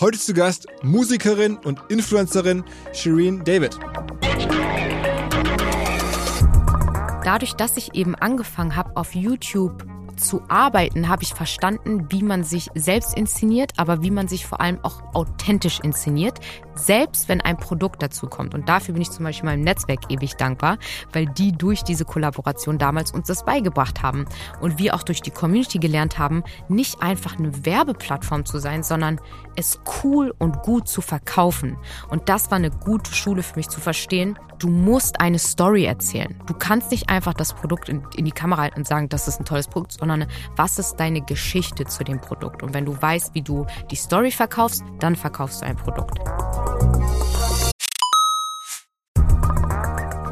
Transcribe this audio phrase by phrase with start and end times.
[0.00, 2.64] Heute zu Gast Musikerin und Influencerin
[2.94, 3.78] Shireen David.
[7.22, 9.84] Dadurch, dass ich eben angefangen habe, auf YouTube
[10.16, 14.62] zu arbeiten, habe ich verstanden, wie man sich selbst inszeniert, aber wie man sich vor
[14.62, 16.40] allem auch authentisch inszeniert,
[16.80, 18.54] selbst wenn ein Produkt dazu kommt.
[18.54, 20.78] Und dafür bin ich zum Beispiel meinem Netzwerk ewig dankbar,
[21.12, 24.26] weil die durch diese Kollaboration damals uns das beigebracht haben
[24.60, 29.20] und wir auch durch die Community gelernt haben, nicht einfach eine Werbeplattform zu sein, sondern
[29.56, 31.76] es cool und gut zu verkaufen.
[32.08, 34.38] Und das war eine gute Schule für mich zu verstehen.
[34.58, 36.34] Du musst eine Story erzählen.
[36.46, 39.40] Du kannst nicht einfach das Produkt in, in die Kamera halten und sagen, das ist
[39.40, 42.62] ein tolles Produkt, sondern was ist deine Geschichte zu dem Produkt?
[42.62, 46.18] Und wenn du weißt, wie du die Story verkaufst, dann verkaufst du ein Produkt.
[46.78, 47.39] Thank you.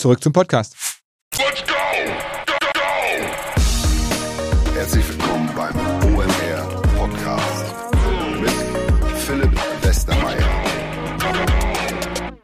[0.00, 0.74] Zurück zum Podcast.
[1.36, 1.74] Let's go!
[2.46, 2.80] Go, go!
[4.72, 5.76] Herzlich willkommen beim
[6.14, 7.74] OMR Podcast
[8.40, 8.50] mit
[9.18, 9.52] Philipp
[9.82, 10.64] Westermeier.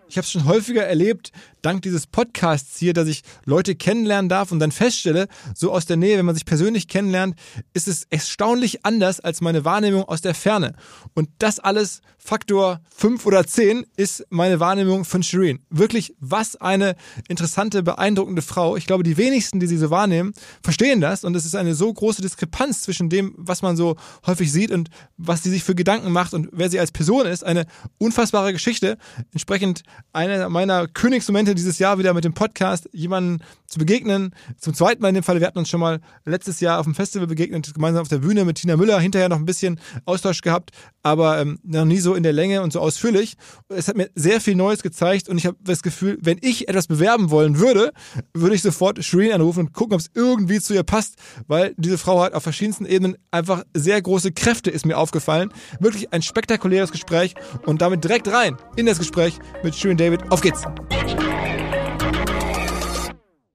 [0.06, 1.32] Ich habe es schon häufiger erlebt,
[1.66, 5.96] dank dieses Podcasts hier, dass ich Leute kennenlernen darf und dann feststelle, so aus der
[5.96, 7.34] Nähe, wenn man sich persönlich kennenlernt,
[7.74, 10.74] ist es erstaunlich anders als meine Wahrnehmung aus der Ferne.
[11.14, 15.60] Und das alles Faktor 5 oder 10 ist meine Wahrnehmung von Shireen.
[15.70, 16.94] Wirklich, was eine
[17.28, 18.76] interessante, beeindruckende Frau.
[18.76, 21.24] Ich glaube, die wenigsten, die sie so wahrnehmen, verstehen das.
[21.24, 24.90] Und es ist eine so große Diskrepanz zwischen dem, was man so häufig sieht und
[25.16, 27.44] was sie sich für Gedanken macht und wer sie als Person ist.
[27.44, 27.66] Eine
[27.98, 28.98] unfassbare Geschichte.
[29.32, 34.34] Entsprechend einer meiner Königsmomente dieses Jahr wieder mit dem Podcast, jemanden zu begegnen.
[34.58, 35.40] Zum zweiten Mal in dem Fall.
[35.40, 38.44] Wir hatten uns schon mal letztes Jahr auf dem Festival begegnet, gemeinsam auf der Bühne
[38.44, 39.00] mit Tina Müller.
[39.00, 40.70] Hinterher noch ein bisschen Austausch gehabt,
[41.02, 43.36] aber ähm, noch nie so in der Länge und so ausführlich.
[43.68, 46.86] Es hat mir sehr viel Neues gezeigt und ich habe das Gefühl, wenn ich etwas
[46.86, 47.92] bewerben wollen würde,
[48.34, 51.16] würde ich sofort Shreen anrufen und gucken, ob es irgendwie zu ihr passt,
[51.46, 55.52] weil diese Frau hat auf verschiedensten Ebenen einfach sehr große Kräfte, ist mir aufgefallen.
[55.80, 57.34] Wirklich ein spektakuläres Gespräch
[57.64, 60.30] und damit direkt rein in das Gespräch mit Shreen David.
[60.30, 60.62] Auf geht's!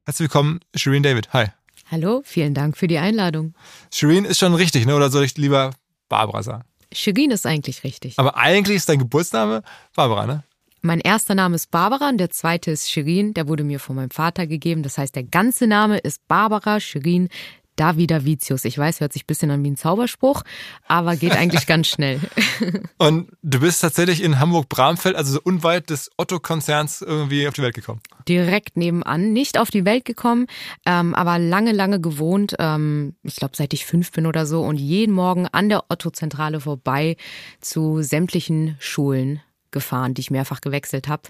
[0.06, 1.32] Herzlich willkommen, Shireen David.
[1.32, 1.48] Hi.
[1.92, 3.54] Hallo, vielen Dank für die Einladung.
[3.94, 4.96] Shireen ist schon richtig, ne?
[4.96, 5.76] Oder soll ich lieber
[6.10, 6.64] Barbara sagen?
[6.92, 8.18] Shirin ist eigentlich richtig.
[8.18, 9.62] Aber eigentlich ist dein Geburtsname
[9.96, 10.44] Barbara, ne?
[10.82, 13.36] Mein erster Name ist Barbara und der zweite ist Shirin.
[13.36, 14.82] Der wurde mir von meinem Vater gegeben.
[14.82, 17.30] Das heißt, der ganze Name ist Barbara Shirin
[17.76, 18.66] Davida Vitius.
[18.66, 20.44] Ich weiß, hört sich ein bisschen an wie ein Zauberspruch,
[20.88, 22.20] aber geht eigentlich ganz schnell.
[22.98, 27.76] Und du bist tatsächlich in Hamburg-Bramfeld, also so unweit des Otto-Konzerns, irgendwie auf die Welt
[27.76, 28.02] gekommen?
[28.28, 30.48] Direkt nebenan, nicht auf die Welt gekommen,
[30.86, 32.56] ähm, aber lange, lange gewohnt.
[32.60, 36.60] Ähm, ich glaube, seit ich fünf bin oder so und jeden Morgen an der Otto-Zentrale
[36.60, 37.18] vorbei
[37.62, 39.42] zu sämtlichen Schulen
[39.72, 41.24] gefahren, die ich mehrfach gewechselt habe,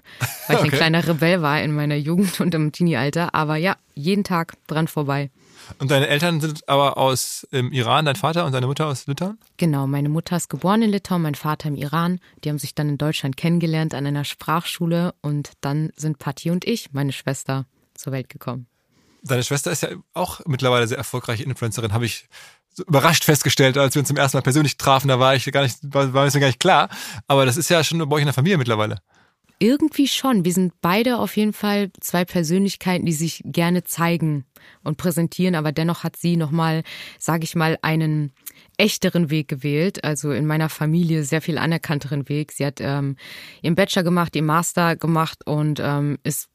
[0.46, 0.70] weil ich okay.
[0.70, 3.34] ein kleiner Rebell war in meiner Jugend und im Teenie-Alter.
[3.34, 5.30] Aber ja, jeden Tag dran vorbei.
[5.78, 9.38] Und deine Eltern sind aber aus ähm, Iran, dein Vater und deine Mutter aus Litauen?
[9.56, 12.20] Genau, meine Mutter ist geboren in Litauen, mein Vater im Iran.
[12.44, 16.64] Die haben sich dann in Deutschland kennengelernt an einer Sprachschule und dann sind Patti und
[16.64, 18.66] ich, meine Schwester, zur Welt gekommen.
[19.22, 22.28] Deine Schwester ist ja auch mittlerweile sehr erfolgreiche Influencerin, habe ich
[22.74, 25.08] so überrascht festgestellt, als wir uns zum ersten Mal persönlich trafen.
[25.08, 26.88] Da war ich gar nicht, war, war mir gar nicht klar.
[27.26, 28.98] Aber das ist ja schon bei euch in der Familie mittlerweile.
[29.62, 30.44] Irgendwie schon.
[30.44, 34.44] Wir sind beide auf jeden Fall zwei Persönlichkeiten, die sich gerne zeigen
[34.82, 36.82] und präsentieren, aber dennoch hat sie nochmal,
[37.20, 38.32] sage ich mal, einen
[38.76, 42.50] echteren Weg gewählt, also in meiner Familie sehr viel anerkannteren Weg.
[42.50, 43.14] Sie hat ähm,
[43.62, 46.48] ihren Bachelor gemacht, ihren Master gemacht und ähm, ist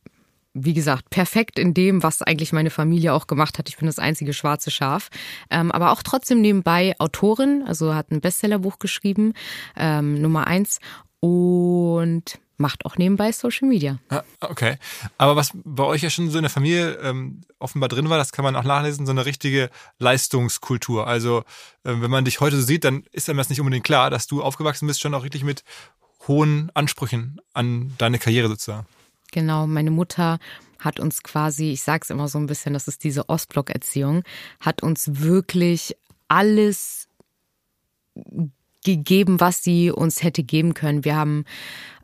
[0.54, 3.70] wie gesagt, perfekt in dem, was eigentlich meine Familie auch gemacht hat.
[3.70, 5.10] Ich bin das einzige schwarze Schaf.
[5.50, 9.34] Ähm, aber auch trotzdem nebenbei Autorin, also hat ein Bestsellerbuch geschrieben,
[9.78, 10.80] ähm, Nummer eins.
[11.20, 14.00] Und macht auch nebenbei Social Media.
[14.10, 14.78] Ah, okay.
[15.18, 18.32] Aber was bei euch ja schon so in der Familie ähm, offenbar drin war, das
[18.32, 19.70] kann man auch nachlesen, so eine richtige
[20.00, 21.08] Leistungskultur.
[21.08, 21.40] Also
[21.84, 24.28] äh, wenn man dich heute so sieht, dann ist einem das nicht unbedingt klar, dass
[24.28, 25.64] du aufgewachsen bist, schon auch richtig mit
[26.28, 28.88] hohen Ansprüchen an deine Karriere sozusagen.
[29.32, 30.40] Genau, meine Mutter
[30.80, 34.24] hat uns quasi, ich sag's immer so ein bisschen, das ist diese Ostblock-Erziehung,
[34.60, 35.96] hat uns wirklich
[36.28, 37.08] alles
[38.96, 41.04] gegeben, was sie uns hätte geben können.
[41.04, 41.46] Wir haben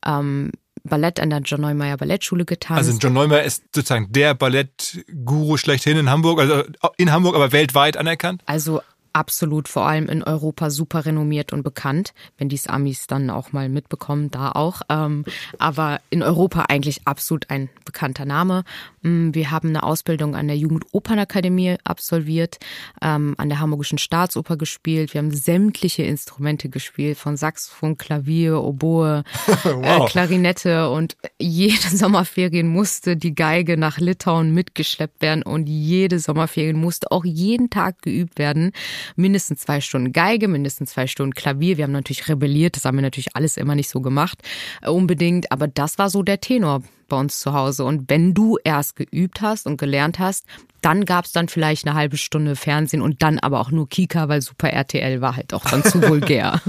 [0.05, 0.51] ähm,
[0.83, 2.89] Ballett an der John Neumeier Ballettschule getanzt.
[2.89, 6.63] Also John Neumeier ist sozusagen der Ballettguru schlechthin in Hamburg, also
[6.97, 8.41] in Hamburg, aber weltweit anerkannt?
[8.45, 8.81] Also
[9.13, 13.69] absolut vor allem in Europa super renommiert und bekannt, wenn die Amis dann auch mal
[13.69, 14.81] mitbekommen, da auch.
[14.89, 15.23] Ähm,
[15.59, 18.63] aber in Europa eigentlich absolut ein bekannter Name.
[19.01, 22.57] Mm, wir haben eine Ausbildung an der Jugendopernakademie absolviert,
[23.01, 25.13] ähm, an der Hamburgischen Staatsoper gespielt.
[25.13, 30.07] Wir haben sämtliche Instrumente gespielt, von Saxophon, Klavier, Oboe, äh, wow.
[30.07, 36.79] äh, Klarinette und jede Sommerferien musste die Geige nach Litauen mitgeschleppt werden und jede Sommerferien
[36.79, 38.71] musste auch jeden Tag geübt werden
[39.15, 41.77] mindestens zwei Stunden Geige, mindestens zwei Stunden Klavier.
[41.77, 44.39] Wir haben natürlich rebelliert, das haben wir natürlich alles immer nicht so gemacht,
[44.81, 47.85] äh, unbedingt, aber das war so der Tenor bei uns zu Hause.
[47.85, 50.45] Und wenn du erst geübt hast und gelernt hast,
[50.81, 54.29] dann gab es dann vielleicht eine halbe Stunde Fernsehen und dann aber auch nur Kika,
[54.29, 56.61] weil Super RTL war halt auch dann zu vulgär.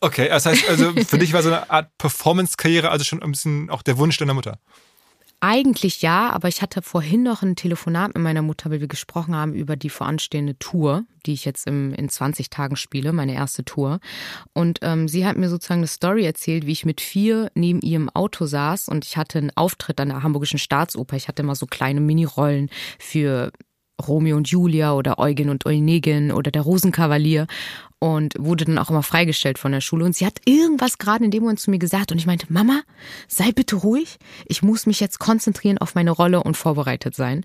[0.00, 3.70] Okay, das heißt also, für dich war so eine Art Performance-Karriere also schon ein bisschen
[3.70, 4.58] auch der Wunsch deiner Mutter.
[5.46, 9.36] Eigentlich ja, aber ich hatte vorhin noch ein Telefonat mit meiner Mutter, weil wir gesprochen
[9.36, 13.62] haben über die voranstehende Tour, die ich jetzt im, in 20 Tagen spiele, meine erste
[13.62, 14.00] Tour.
[14.54, 18.08] Und ähm, sie hat mir sozusagen eine Story erzählt, wie ich mit vier neben ihrem
[18.08, 21.14] Auto saß und ich hatte einen Auftritt an der Hamburgischen Staatsoper.
[21.14, 23.52] Ich hatte immer so kleine Mini-Rollen für
[24.06, 27.46] Romeo und Julia oder Eugen und Eunegin oder der Rosenkavalier
[27.98, 30.04] und wurde dann auch immer freigestellt von der Schule.
[30.04, 32.82] Und sie hat irgendwas gerade in dem Moment zu mir gesagt und ich meinte, Mama,
[33.28, 34.18] sei bitte ruhig.
[34.46, 37.44] Ich muss mich jetzt konzentrieren auf meine Rolle und vorbereitet sein.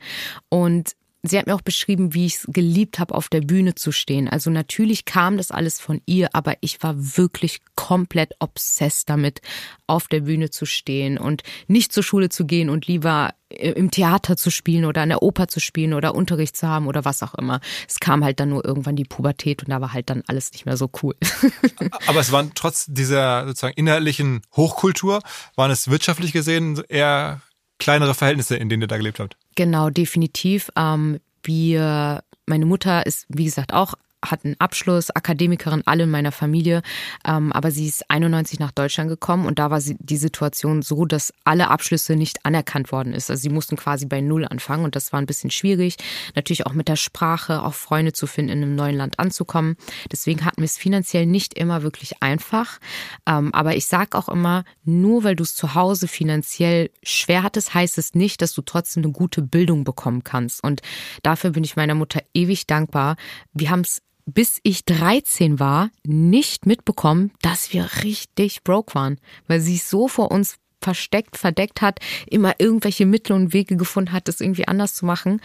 [0.49, 3.91] Und Sie hat mir auch beschrieben, wie ich es geliebt habe, auf der Bühne zu
[3.91, 4.29] stehen.
[4.29, 9.41] Also natürlich kam das alles von ihr, aber ich war wirklich komplett obsessed damit,
[9.85, 14.37] auf der Bühne zu stehen und nicht zur Schule zu gehen und lieber im Theater
[14.37, 17.33] zu spielen oder an der Oper zu spielen oder Unterricht zu haben oder was auch
[17.35, 17.59] immer.
[17.87, 20.65] Es kam halt dann nur irgendwann die Pubertät und da war halt dann alles nicht
[20.65, 21.15] mehr so cool.
[22.07, 25.21] Aber es waren trotz dieser sozusagen inhaltlichen Hochkultur,
[25.55, 27.41] waren es wirtschaftlich gesehen eher
[27.79, 29.37] kleinere Verhältnisse, in denen ihr da gelebt habt.
[29.59, 30.71] Genau, definitiv.
[30.77, 33.93] Ähm, wir, meine Mutter ist, wie gesagt, auch
[34.23, 36.81] hat einen Abschluss, Akademikerin, alle in meiner Familie.
[37.25, 41.05] Ähm, aber sie ist 91 nach Deutschland gekommen und da war sie, die Situation so,
[41.05, 43.29] dass alle Abschlüsse nicht anerkannt worden ist.
[43.29, 45.97] Also sie mussten quasi bei Null anfangen und das war ein bisschen schwierig.
[46.35, 49.75] Natürlich auch mit der Sprache, auch Freunde zu finden, in einem neuen Land anzukommen.
[50.11, 52.79] Deswegen hatten wir es finanziell nicht immer wirklich einfach.
[53.25, 57.73] Ähm, aber ich sage auch immer, nur weil du es zu Hause finanziell schwer hattest,
[57.73, 60.63] heißt es nicht, dass du trotzdem eine gute Bildung bekommen kannst.
[60.63, 60.81] Und
[61.23, 63.15] dafür bin ich meiner Mutter ewig dankbar.
[63.53, 64.01] Wir haben es
[64.33, 70.07] bis ich 13 war, nicht mitbekommen, dass wir richtig broke waren, weil sie es so
[70.07, 74.95] vor uns versteckt, verdeckt hat, immer irgendwelche Mittel und Wege gefunden hat, das irgendwie anders
[74.95, 75.41] zu machen.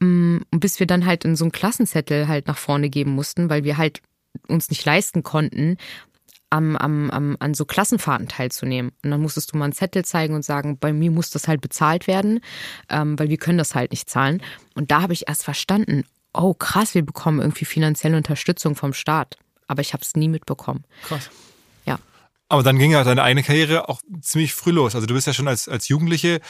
[0.00, 3.64] Mm, bis wir dann halt in so einen Klassenzettel halt nach vorne geben mussten, weil
[3.64, 4.00] wir halt
[4.48, 5.76] uns nicht leisten konnten,
[6.50, 8.92] am, am, am, an so Klassenfahrten teilzunehmen.
[9.02, 11.60] Und dann musstest du mal einen Zettel zeigen und sagen, bei mir muss das halt
[11.60, 12.40] bezahlt werden,
[12.90, 14.42] ähm, weil wir können das halt nicht zahlen.
[14.74, 19.36] Und da habe ich erst verstanden, oh krass, wir bekommen irgendwie finanzielle Unterstützung vom Staat.
[19.66, 20.84] Aber ich habe es nie mitbekommen.
[21.04, 21.30] Krass.
[21.86, 21.98] Ja.
[22.48, 24.94] Aber dann ging ja deine eigene Karriere auch ziemlich früh los.
[24.94, 26.40] Also du bist ja schon als, als Jugendliche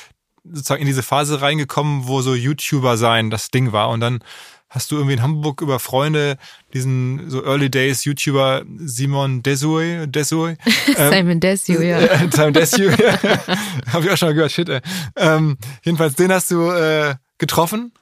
[0.45, 3.91] sozusagen in diese Phase reingekommen, wo so YouTuber sein das Ding war.
[3.91, 4.25] Und dann
[4.69, 6.39] hast du irgendwie in Hamburg über Freunde
[6.73, 10.57] diesen so Early Days YouTuber Simon Desue, Desue
[10.97, 11.99] ähm, Simon Desue, ja.
[12.01, 13.19] Äh, Simon Desue, ja.
[13.93, 14.81] Habe ich auch schon mal gehört, shit, ey.
[15.17, 17.93] Ähm, jedenfalls, den hast du äh, getroffen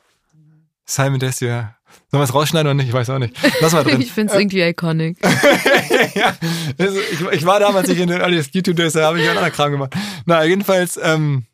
[0.91, 1.71] Simon Desue.
[2.11, 2.89] Sollen wir es rausschneiden oder nicht?
[2.89, 3.37] Ich weiß auch nicht.
[3.61, 4.01] Lass mal drin.
[4.01, 5.19] ich finde es irgendwie iconic.
[6.15, 6.35] ja,
[6.79, 9.37] also ich, ich, war damals nicht in den Early YouTube Days, da habe ich einen
[9.37, 9.95] anderen Kram gemacht.
[10.27, 11.45] Na, jedenfalls ähm,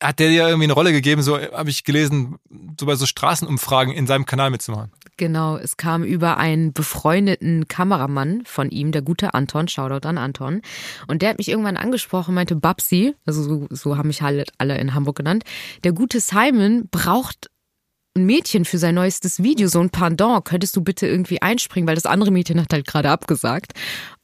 [0.00, 2.36] hat der dir irgendwie eine Rolle gegeben, so habe ich gelesen,
[2.78, 4.92] so bei so Straßenumfragen in seinem Kanal mitzumachen.
[5.16, 10.62] Genau, es kam über einen befreundeten Kameramann von ihm, der gute Anton, Shoutout an Anton.
[11.08, 14.78] Und der hat mich irgendwann angesprochen, meinte Babsi, also so, so haben mich halt alle
[14.78, 15.42] in Hamburg genannt,
[15.82, 17.50] der gute Simon braucht
[18.18, 21.94] ein Mädchen für sein neuestes Video, so ein Pendant, könntest du bitte irgendwie einspringen, weil
[21.94, 23.72] das andere Mädchen hat halt gerade abgesagt.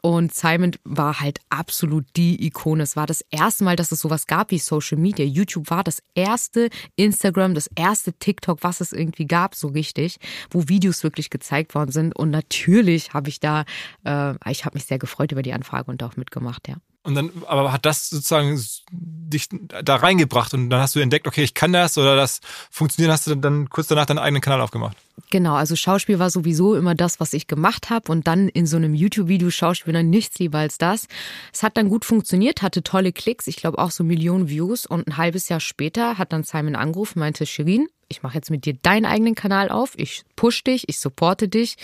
[0.02, 2.82] Und Simon war halt absolut die Ikone.
[2.82, 5.24] Es war das erste Mal, dass es sowas gab wie Social Media.
[5.24, 10.18] YouTube war das erste Instagram, das erste TikTok, was es irgendwie gab, so richtig,
[10.50, 12.14] wo Videos wirklich gezeigt worden sind.
[12.14, 13.64] Und natürlich habe ich da,
[14.04, 16.76] äh, ich habe mich sehr gefreut über die Anfrage und auch mitgemacht, ja.
[17.04, 18.58] Und dann, aber hat das sozusagen
[18.90, 23.12] dich da reingebracht und dann hast du entdeckt, okay, ich kann das oder das funktioniert,
[23.12, 24.96] hast du dann kurz danach deinen eigenen Kanal aufgemacht?
[25.30, 28.78] Genau, also Schauspiel war sowieso immer das, was ich gemacht habe und dann in so
[28.78, 31.06] einem YouTube-Video Schauspiel dann nichts lieber als das.
[31.52, 35.06] Es hat dann gut funktioniert, hatte tolle Klicks, ich glaube auch so Millionen Views und
[35.06, 38.74] ein halbes Jahr später hat dann Simon angerufen, meinte Shirin, ich mache jetzt mit dir
[38.74, 41.76] deinen eigenen Kanal auf, ich push dich, ich supporte dich.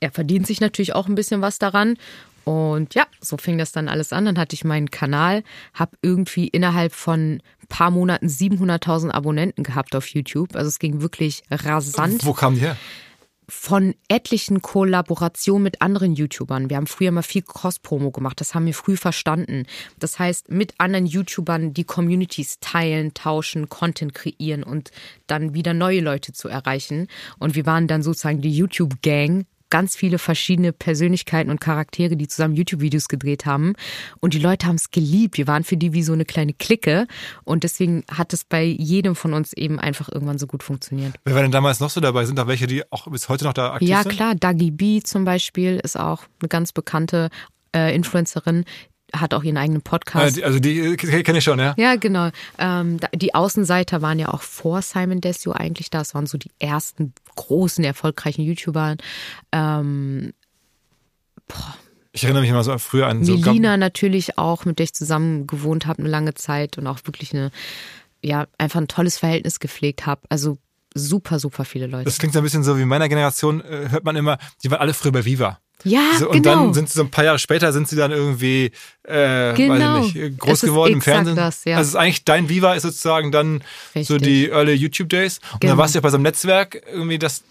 [0.00, 1.96] Er verdient sich natürlich auch ein bisschen was daran
[2.46, 4.24] und ja, so fing das dann alles an.
[4.24, 5.42] Dann hatte ich meinen Kanal,
[5.74, 10.54] habe irgendwie innerhalb von ein paar Monaten 700.000 Abonnenten gehabt auf YouTube.
[10.54, 12.24] Also es ging wirklich rasant.
[12.24, 12.76] Wo kam die her?
[13.48, 16.70] Von etlichen Kollaborationen mit anderen YouTubern.
[16.70, 18.40] Wir haben früher mal viel Cross-Promo gemacht.
[18.40, 19.64] Das haben wir früh verstanden.
[19.98, 24.92] Das heißt, mit anderen YouTubern die Communities teilen, tauschen, Content kreieren und
[25.26, 27.08] dann wieder neue Leute zu erreichen.
[27.40, 32.54] Und wir waren dann sozusagen die YouTube-Gang ganz viele verschiedene Persönlichkeiten und Charaktere, die zusammen
[32.54, 33.74] YouTube-Videos gedreht haben.
[34.20, 35.38] Und die Leute haben es geliebt.
[35.38, 37.06] Wir waren für die wie so eine kleine Clique.
[37.44, 41.14] Und deswegen hat es bei jedem von uns eben einfach irgendwann so gut funktioniert.
[41.24, 42.24] Wer war denn damals noch so dabei?
[42.24, 44.12] Sind da welche, die auch bis heute noch da aktiv ja, sind?
[44.12, 44.34] Ja, klar.
[44.34, 47.30] Dagi B zum Beispiel ist auch eine ganz bekannte
[47.74, 48.64] äh, Influencerin,
[49.12, 50.42] hat auch ihren eigenen Podcast.
[50.42, 51.74] Also die kenne ich schon, ja.
[51.76, 52.30] Ja, genau.
[52.58, 55.98] Ähm, die Außenseiter waren ja auch vor Simon Desio eigentlich da.
[55.98, 58.96] Das waren so die ersten großen, erfolgreichen YouTuber.
[59.52, 60.32] Ähm,
[61.48, 61.76] boah.
[62.12, 63.36] Ich erinnere mich immer so früher an so.
[63.36, 67.34] Melina natürlich auch, mit der ich zusammen gewohnt habe eine lange Zeit und auch wirklich
[67.34, 67.50] eine,
[68.22, 70.22] ja, einfach ein tolles Verhältnis gepflegt habe.
[70.30, 70.56] Also
[70.94, 72.04] super, super viele Leute.
[72.04, 74.70] Das klingt so ein bisschen so wie in meiner Generation, äh, hört man immer, die
[74.70, 75.60] waren alle früher bei Viva.
[75.84, 76.52] Ja, so, und genau.
[76.52, 78.72] Und dann sind sie so ein paar Jahre später sind sie dann irgendwie
[79.06, 80.00] äh, genau.
[80.00, 81.36] weiß ich nicht, groß geworden im Fernsehen.
[81.36, 81.76] Das, ja.
[81.76, 83.62] Also ist eigentlich dein Viva ist sozusagen dann
[83.94, 84.08] Richtig.
[84.08, 85.38] so die Early YouTube Days.
[85.52, 85.72] Und Genau.
[85.72, 87.44] dann warst du ja bei so einem Netzwerk irgendwie das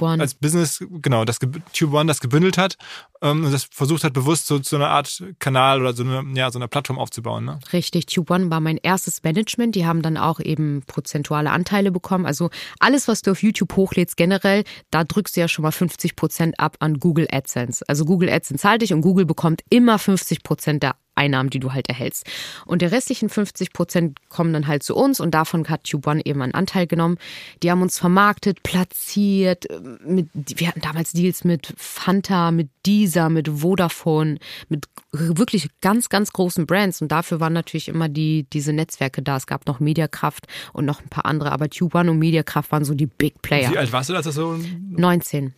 [0.00, 1.38] als Business, genau, das
[1.72, 2.76] Tube One das gebündelt hat
[3.22, 6.50] ähm, und das versucht hat, bewusst so zu einer Art Kanal oder so eine, ja,
[6.50, 7.44] so eine Plattform aufzubauen.
[7.44, 7.58] Ne?
[7.72, 9.74] Richtig, Tube One war mein erstes Management.
[9.74, 12.26] Die haben dann auch eben prozentuale Anteile bekommen.
[12.26, 16.16] Also alles, was du auf YouTube hochlädst generell, da drückst du ja schon mal 50
[16.16, 17.67] Prozent ab an Google AdSense.
[17.86, 21.72] Also Google AdSense zahlt dich und Google bekommt immer 50 Prozent der Einnahmen, die du
[21.72, 22.24] halt erhältst.
[22.64, 26.22] Und der restlichen 50 Prozent kommen dann halt zu uns und davon hat Tube One
[26.24, 27.18] eben einen Anteil genommen.
[27.62, 29.66] Die haben uns vermarktet, platziert.
[30.06, 36.32] Mit, wir hatten damals Deals mit Fanta, mit Deezer, mit Vodafone, mit wirklich ganz, ganz
[36.32, 37.02] großen Brands.
[37.02, 39.36] Und dafür waren natürlich immer die, diese Netzwerke da.
[39.36, 42.84] Es gab noch Mediakraft und noch ein paar andere, aber Tube One und Mediakraft waren
[42.84, 43.70] so die Big Player.
[43.72, 44.56] Wie alt warst du, als das so?
[44.90, 45.52] 19.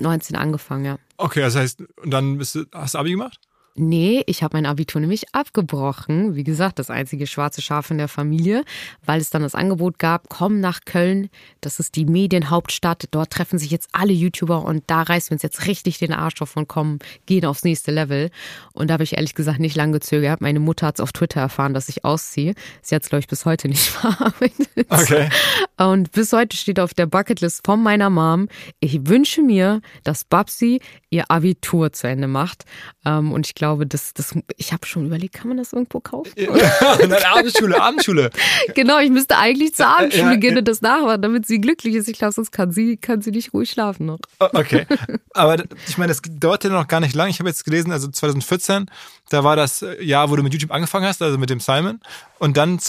[0.00, 0.98] 19 angefangen, ja.
[1.16, 3.38] Okay, das heißt, und dann bist du, hast du Abi gemacht?
[3.74, 6.34] Nee, ich habe mein Abitur nämlich abgebrochen.
[6.34, 8.64] Wie gesagt, das einzige schwarze Schaf in der Familie,
[9.04, 11.30] weil es dann das Angebot gab, komm nach Köln,
[11.62, 15.42] das ist die Medienhauptstadt, dort treffen sich jetzt alle YouTuber und da reißen wir uns
[15.42, 18.30] jetzt richtig den Arsch auf und kommen, gehen aufs nächste Level.
[18.74, 20.42] Und da habe ich ehrlich gesagt nicht lange gezögert.
[20.42, 22.54] Meine Mutter hat es auf Twitter erfahren, dass ich ausziehe.
[22.82, 24.68] Sie hat es, glaube ich, bis heute nicht verarbeitet.
[24.90, 25.30] Okay.
[25.78, 28.48] Und bis heute steht auf der Bucketlist von meiner Mom,
[28.80, 32.64] ich wünsche mir, dass Babsi ihr Abitur zu Ende macht.
[33.04, 36.32] Ähm, Und ich glaube, das, das, ich habe schon überlegt, kann man das irgendwo kaufen?
[36.36, 38.30] Nein, Abendschule, Abendschule.
[38.74, 42.08] Genau, ich müsste eigentlich zur Abendschule Ja, gehen und das nachmachen, damit sie glücklich ist.
[42.08, 44.18] Ich glaube, sonst kann sie, kann sie nicht ruhig schlafen noch.
[44.40, 44.84] Okay.
[45.32, 47.28] Aber ich meine, das dauert ja noch gar nicht lang.
[47.28, 48.86] Ich habe jetzt gelesen, also 2014,
[49.30, 52.00] da war das Jahr, wo du mit YouTube angefangen hast, also mit dem Simon.
[52.40, 52.80] Und dann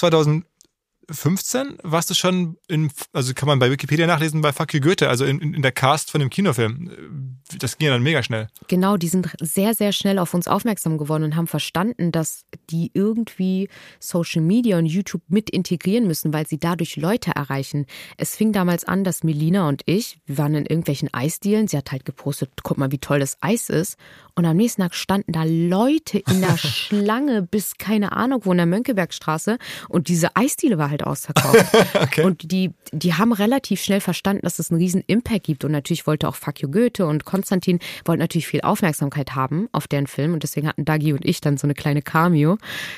[1.07, 5.09] 2015 warst du schon in, also kann man bei Wikipedia nachlesen, bei Fuck You Goethe,
[5.09, 7.39] also in, in der Cast von dem Kinofilm.
[7.57, 8.47] Das ging ja dann mega schnell.
[8.67, 12.91] Genau, die sind sehr, sehr schnell auf uns aufmerksam geworden und haben verstanden, dass die
[12.93, 13.69] irgendwie
[13.99, 17.85] Social Media und YouTube mit integrieren müssen, weil sie dadurch Leute erreichen.
[18.17, 21.91] Es fing damals an, dass Melina und ich, wir waren in irgendwelchen Eisdielen, sie hat
[21.91, 23.97] halt gepostet, guck mal, wie toll das Eis ist.
[24.35, 28.57] Und am nächsten Tag standen da Leute in der Schlange bis keine Ahnung wo in
[28.57, 29.57] der Mönckebergstraße
[29.89, 32.17] und diese Eisdiele war halt ausverkauft.
[32.23, 35.65] Und die, die haben relativ schnell verstanden, dass es einen riesen Impact gibt.
[35.65, 39.87] Und natürlich wollte auch Fuck You Goethe und Konstantin wollten natürlich viel Aufmerksamkeit haben auf
[39.87, 40.33] deren Film.
[40.33, 42.57] Und deswegen hatten Dagi und ich dann so eine kleine Cameo.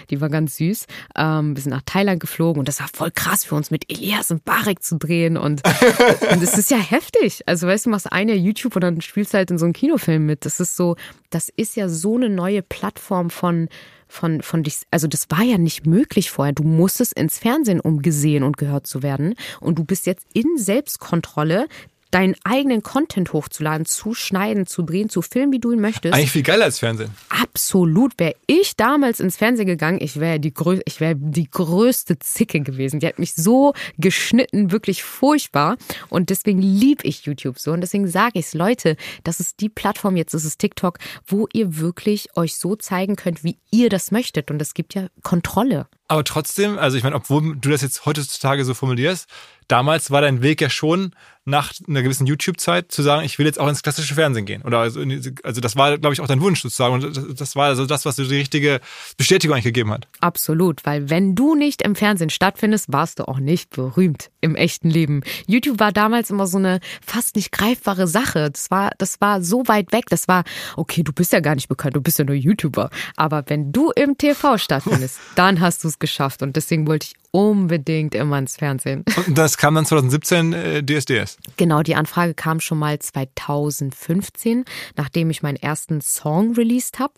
[0.09, 0.85] Die war ganz süß.
[1.15, 4.31] Ähm, wir sind nach Thailand geflogen und das war voll krass für uns, mit Elias
[4.31, 5.37] und Barek zu drehen.
[5.37, 5.61] Und,
[6.31, 7.41] und das ist ja heftig.
[7.47, 9.73] Also weißt du, machst ein Jahr YouTube und dann spielst du halt in so einem
[9.73, 10.45] Kinofilm mit.
[10.45, 10.95] Das ist so,
[11.29, 13.69] das ist ja so eine neue Plattform von
[14.07, 16.53] von, von dich, also das war ja nicht möglich vorher.
[16.53, 19.35] Du musstest ins Fernsehen, um gesehen und gehört zu werden.
[19.59, 21.67] Und du bist jetzt in Selbstkontrolle
[22.11, 26.13] deinen eigenen Content hochzuladen, zu schneiden, zu drehen, zu filmen, wie du ihn möchtest.
[26.13, 27.11] Eigentlich viel geiler als Fernsehen.
[27.29, 28.17] Absolut.
[28.19, 32.61] Wäre ich damals ins Fernsehen gegangen, ich wäre die, grö ich wär die größte Zicke
[32.61, 32.99] gewesen.
[32.99, 35.77] Die hat mich so geschnitten, wirklich furchtbar.
[36.09, 37.71] Und deswegen liebe ich YouTube so.
[37.71, 41.47] Und deswegen sage ich es, Leute, das ist die Plattform, jetzt ist es TikTok, wo
[41.53, 44.51] ihr wirklich euch so zeigen könnt, wie ihr das möchtet.
[44.51, 45.87] Und es gibt ja Kontrolle.
[46.07, 49.27] Aber trotzdem, also ich meine, obwohl du das jetzt heutzutage so formulierst,
[49.67, 51.11] damals war dein Weg ja schon
[51.47, 54.63] nach einer gewissen YouTube-Zeit zu sagen, ich will jetzt auch ins klassische Fernsehen gehen.
[54.63, 54.99] Oder also,
[55.43, 56.95] also das war, glaube ich, auch dein Wunsch sozusagen.
[56.95, 58.81] Und das war also das, was dir die richtige
[59.15, 60.07] Bestätigung eigentlich gegeben hat.
[60.21, 64.89] Absolut, weil wenn du nicht im Fernsehen stattfindest, warst du auch nicht berühmt im echten
[64.89, 65.21] Leben.
[65.45, 68.49] YouTube war damals immer so eine fast nicht greifbare Sache.
[68.49, 70.05] Das war, das war so weit weg.
[70.09, 70.45] Das war,
[70.75, 72.89] okay, du bist ja gar nicht bekannt, du bist ja nur YouTuber.
[73.17, 76.41] Aber wenn du im TV stattfindest, dann hast du es geschafft.
[76.41, 79.03] Und deswegen wollte ich unbedingt immer ins Fernsehen.
[79.27, 81.37] Und das kam dann 2017 äh, DSDS.
[81.57, 84.63] Genau, die Anfrage kam schon mal 2015,
[84.95, 87.15] nachdem ich meinen ersten Song released habe,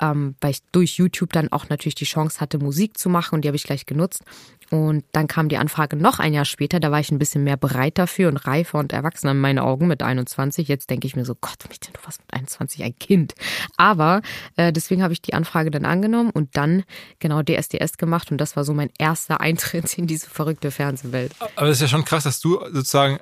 [0.00, 3.44] ähm, weil ich durch YouTube dann auch natürlich die Chance hatte, Musik zu machen und
[3.44, 4.22] die habe ich gleich genutzt.
[4.70, 7.56] Und dann kam die Anfrage noch ein Jahr später, da war ich ein bisschen mehr
[7.56, 10.66] bereit dafür und reifer und erwachsener in meinen Augen mit 21.
[10.66, 13.34] Jetzt denke ich mir so, Gott, mich denn du warst mit 21 ein Kind.
[13.76, 14.22] Aber
[14.56, 16.82] äh, deswegen habe ich die Anfrage dann angenommen und dann
[17.20, 21.32] genau DSDS gemacht und das war so mein erster Eintritt in diese verrückte Fernsehwelt.
[21.56, 23.18] Aber es ist ja schon krass, dass du sozusagen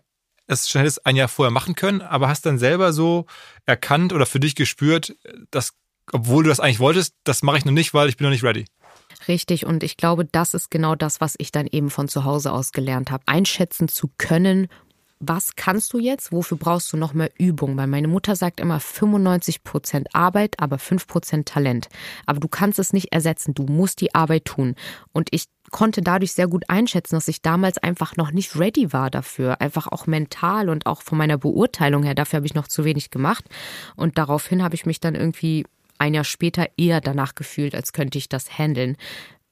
[0.47, 3.27] es schon hättest ein Jahr vorher machen können, aber hast dann selber so
[3.65, 5.17] erkannt oder für dich gespürt,
[5.51, 5.73] dass,
[6.13, 8.45] obwohl du das eigentlich wolltest, das mache ich noch nicht, weil ich bin noch nicht
[8.45, 8.67] ready.
[9.27, 12.53] Richtig, und ich glaube, das ist genau das, was ich dann eben von zu Hause
[12.53, 13.23] aus gelernt habe.
[13.27, 14.69] Einschätzen zu können,
[15.21, 17.77] was kannst du jetzt, wofür brauchst du noch mehr Übung?
[17.79, 21.89] Weil meine Mutter sagt immer 95 Prozent Arbeit, aber 5 Prozent Talent.
[22.27, 24.75] Aber du kannst es nicht ersetzen, du musst die Arbeit tun.
[25.13, 29.11] Und ich konnte dadurch sehr gut einschätzen, dass ich damals einfach noch nicht ready war
[29.11, 29.61] dafür.
[29.61, 32.15] Einfach auch mental und auch von meiner Beurteilung her.
[32.15, 33.45] Dafür habe ich noch zu wenig gemacht.
[33.97, 35.67] Und daraufhin habe ich mich dann irgendwie
[35.99, 38.97] ein Jahr später eher danach gefühlt, als könnte ich das handeln.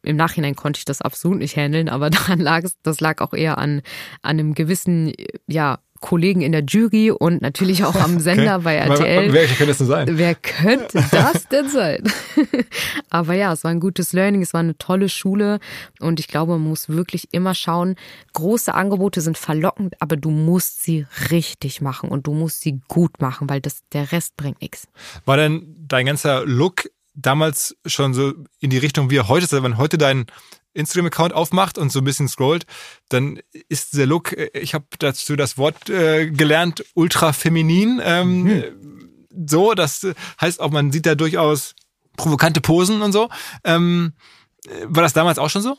[0.04, 3.32] Im Nachhinein konnte ich das absolut nicht handeln, aber daran lag es, das lag auch
[3.32, 3.82] eher an,
[4.22, 5.12] an einem gewissen,
[5.48, 8.64] ja, Kollegen in der Jury und natürlich auch am Sender okay.
[8.64, 9.32] bei RTL.
[9.32, 10.18] Wer könnte das denn sein?
[10.18, 12.02] Wer könnte das denn sein?
[13.10, 15.60] Aber ja, es war ein gutes Learning, es war eine tolle Schule
[16.00, 17.96] und ich glaube, man muss wirklich immer schauen,
[18.34, 23.20] große Angebote sind verlockend, aber du musst sie richtig machen und du musst sie gut
[23.20, 24.88] machen, weil das, der Rest bringt nichts.
[25.24, 29.52] War denn dein ganzer Look damals schon so in die Richtung, wie er heute ist?
[29.52, 30.26] Also wenn heute dein
[30.74, 32.66] Instagram-Account aufmacht und so ein bisschen scrollt,
[33.08, 38.00] dann ist der Look, äh, ich habe dazu das Wort äh, gelernt, ultra feminin.
[38.02, 38.64] Ähm, mhm.
[39.46, 40.06] So, das
[40.40, 41.74] heißt auch, man sieht da durchaus
[42.16, 43.28] provokante Posen und so.
[43.64, 44.12] Ähm,
[44.84, 45.76] war das damals auch schon so?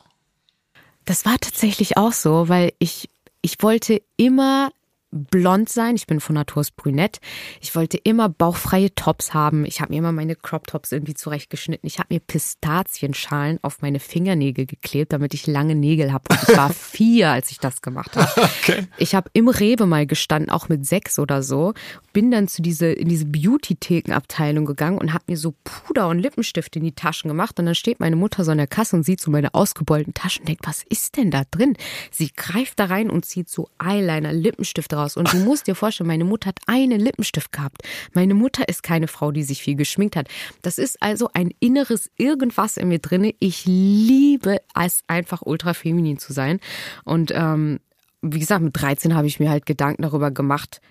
[1.06, 3.10] Das war tatsächlich auch so, weil ich,
[3.42, 4.72] ich wollte immer
[5.14, 5.96] blond sein.
[5.96, 7.20] Ich bin von Natur aus brünett.
[7.62, 9.66] Ich wollte immer bauchfreie Tops haben.
[9.66, 11.88] Ich habe mir immer meine Crop Tops irgendwie zurechtgeschnitten.
[11.88, 16.24] Ich habe mir Pistazienschalen auf meine Fingernägel geklebt, damit ich lange Nägel habe.
[16.30, 18.30] Und ich war vier, als ich das gemacht habe.
[18.64, 18.88] Okay.
[18.98, 21.74] Ich habe im Rewe mal gestanden, auch mit sechs oder so.
[22.12, 26.76] Bin dann zu diese in diese Beauty-Theken-Abteilung gegangen und habe mir so Puder und Lippenstift
[26.76, 27.60] in die Taschen gemacht.
[27.60, 30.42] Und dann steht meine Mutter so an der Kasse und sieht so meine ausgebeulten Taschen
[30.42, 31.76] und denkt, was ist denn da drin?
[32.12, 35.18] Sie greift da rein und zieht so Eyeliner, Lippenstift raus raus.
[35.18, 37.84] Und du musst dir vorstellen, meine Mutter hat einen Lippenstift gehabt.
[38.14, 40.28] Meine Mutter ist keine Frau, die sich viel geschminkt hat.
[40.62, 43.34] Das ist also ein inneres Irgendwas in mir drinne.
[43.40, 46.60] Ich liebe es einfach ultra feminin zu sein.
[47.04, 47.80] Und ähm,
[48.22, 50.82] wie gesagt, mit 13 habe ich mir halt Gedanken darüber gemacht,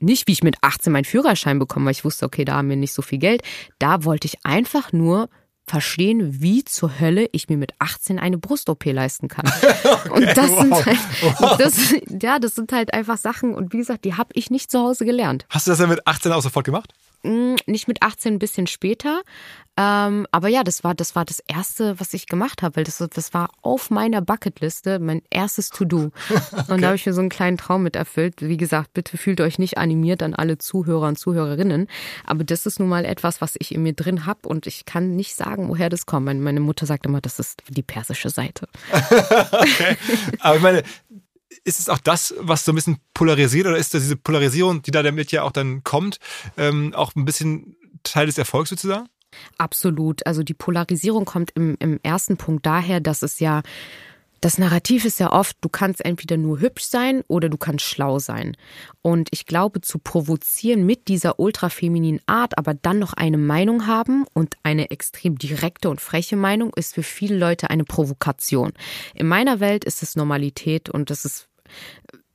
[0.00, 2.76] nicht wie ich mit 18 meinen Führerschein bekomme, weil ich wusste, okay, da haben wir
[2.76, 3.42] nicht so viel Geld.
[3.78, 5.28] Da wollte ich einfach nur
[5.68, 9.46] verstehen, wie zur Hölle ich mir mit 18 eine Brust-OP leisten kann.
[9.84, 10.60] okay, und das wow.
[10.60, 10.98] sind halt,
[11.40, 11.56] wow.
[11.58, 14.78] das, ja, das sind halt einfach Sachen und wie gesagt, die habe ich nicht zu
[14.80, 15.46] Hause gelernt.
[15.50, 16.92] Hast du das dann mit 18 auch sofort gemacht?
[17.22, 19.22] Hm, nicht mit 18, ein bisschen später.
[19.76, 22.98] Ähm, aber ja, das war, das war das Erste, was ich gemacht habe, weil das,
[22.98, 26.10] das war auf meiner Bucketliste mein erstes To-Do.
[26.30, 26.62] okay.
[26.68, 28.42] Und da habe ich mir so einen kleinen Traum mit erfüllt.
[28.42, 31.86] Wie gesagt, bitte fühlt euch nicht animiert an alle Zuhörer und Zuhörerinnen.
[32.24, 35.14] Aber das ist nun mal etwas, was ich in mir drin habe und ich kann
[35.14, 36.26] nicht sagen, woher das kommt.
[36.26, 38.68] Meine Mutter sagt immer, das ist die persische Seite.
[38.92, 39.96] okay.
[40.40, 40.82] Aber ich meine,
[41.64, 44.90] ist es auch das, was so ein bisschen polarisiert oder ist das diese Polarisierung, die
[44.90, 46.18] da damit ja auch dann kommt,
[46.56, 49.08] ähm, auch ein bisschen Teil des Erfolgs sozusagen?
[49.58, 50.26] Absolut.
[50.26, 53.62] Also die Polarisierung kommt im, im ersten Punkt daher, dass es ja
[54.40, 58.18] das Narrativ ist ja oft, du kannst entweder nur hübsch sein oder du kannst schlau
[58.18, 58.56] sein.
[59.02, 64.24] Und ich glaube, zu provozieren mit dieser ultrafemininen Art, aber dann noch eine Meinung haben
[64.34, 68.72] und eine extrem direkte und freche Meinung, ist für viele Leute eine Provokation.
[69.14, 71.48] In meiner Welt ist es Normalität und das ist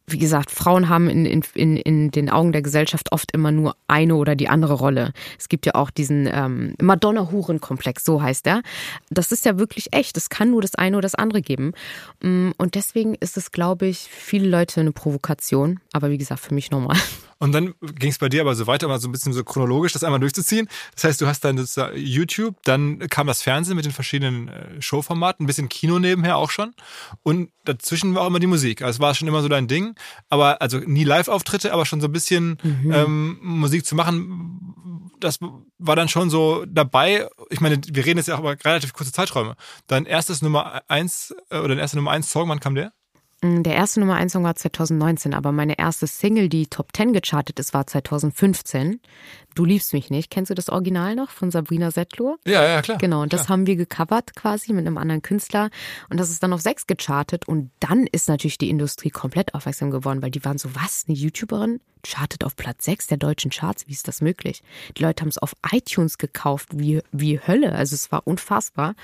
[0.07, 4.15] wie gesagt, Frauen haben in, in, in den Augen der Gesellschaft oft immer nur eine
[4.15, 5.13] oder die andere Rolle.
[5.39, 8.61] Es gibt ja auch diesen ähm, Madonna-Huren-Komplex, so heißt er.
[9.09, 10.17] Das ist ja wirklich echt.
[10.17, 11.73] Es kann nur das eine oder das andere geben.
[12.21, 15.79] Mm, und deswegen ist es, glaube ich, viele Leute eine Provokation.
[15.93, 16.97] Aber wie gesagt, für mich normal.
[17.43, 19.91] Und dann ging es bei dir aber so weiter, mal so ein bisschen so chronologisch
[19.91, 20.69] das einmal durchzuziehen.
[20.95, 24.81] Das heißt, du hast dann das YouTube, dann kam das Fernsehen mit den verschiedenen äh,
[24.81, 26.73] Showformaten, ein bisschen Kino nebenher auch schon.
[27.21, 28.81] Und dazwischen war auch immer die Musik.
[28.81, 29.92] Also es war schon immer so dein Ding.
[30.29, 32.91] Aber also nie Live-Auftritte, aber schon so ein bisschen mhm.
[32.91, 35.39] ähm, Musik zu machen, das
[35.77, 37.27] war dann schon so dabei.
[37.49, 39.55] Ich meine, wir reden jetzt ja auch über relativ kurze Zeiträume.
[39.87, 42.93] Dein erstes Nummer eins äh, oder dein erster Nummer eins Song, wann kam der?
[43.43, 47.13] Mm, der erste Nummer 1 Song war 2019, aber meine erste Single, die Top 10
[47.13, 49.01] gechartet ist, war 2015.
[49.53, 50.31] Du liebst mich nicht.
[50.31, 52.37] Kennst du das Original noch von Sabrina Settler?
[52.47, 52.97] Ja, ja, klar.
[52.97, 55.69] Genau, und das haben wir gecovert quasi mit einem anderen Künstler
[56.09, 59.91] und das ist dann auf 6 gechartet und dann ist natürlich die Industrie komplett aufmerksam
[59.91, 63.87] geworden, weil die waren so, was, eine YouTuberin chartet auf Platz 6 der deutschen Charts,
[63.87, 64.63] wie ist das möglich?
[64.97, 68.95] Die Leute haben es auf iTunes gekauft, wie, wie Hölle, also es war unfassbar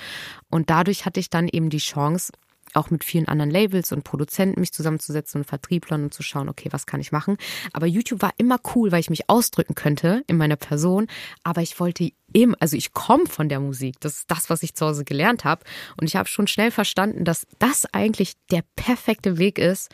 [0.49, 2.31] und dadurch hatte ich dann eben die Chance,
[2.73, 6.69] auch mit vielen anderen Labels und Produzenten mich zusammenzusetzen und Vertrieblern und zu schauen, okay,
[6.71, 7.37] was kann ich machen.
[7.73, 11.07] Aber YouTube war immer cool, weil ich mich ausdrücken könnte in meiner Person.
[11.43, 13.99] Aber ich wollte eben, also ich komme von der Musik.
[13.99, 15.63] Das ist das, was ich zu Hause gelernt habe.
[15.97, 19.91] Und ich habe schon schnell verstanden, dass das eigentlich der perfekte Weg ist,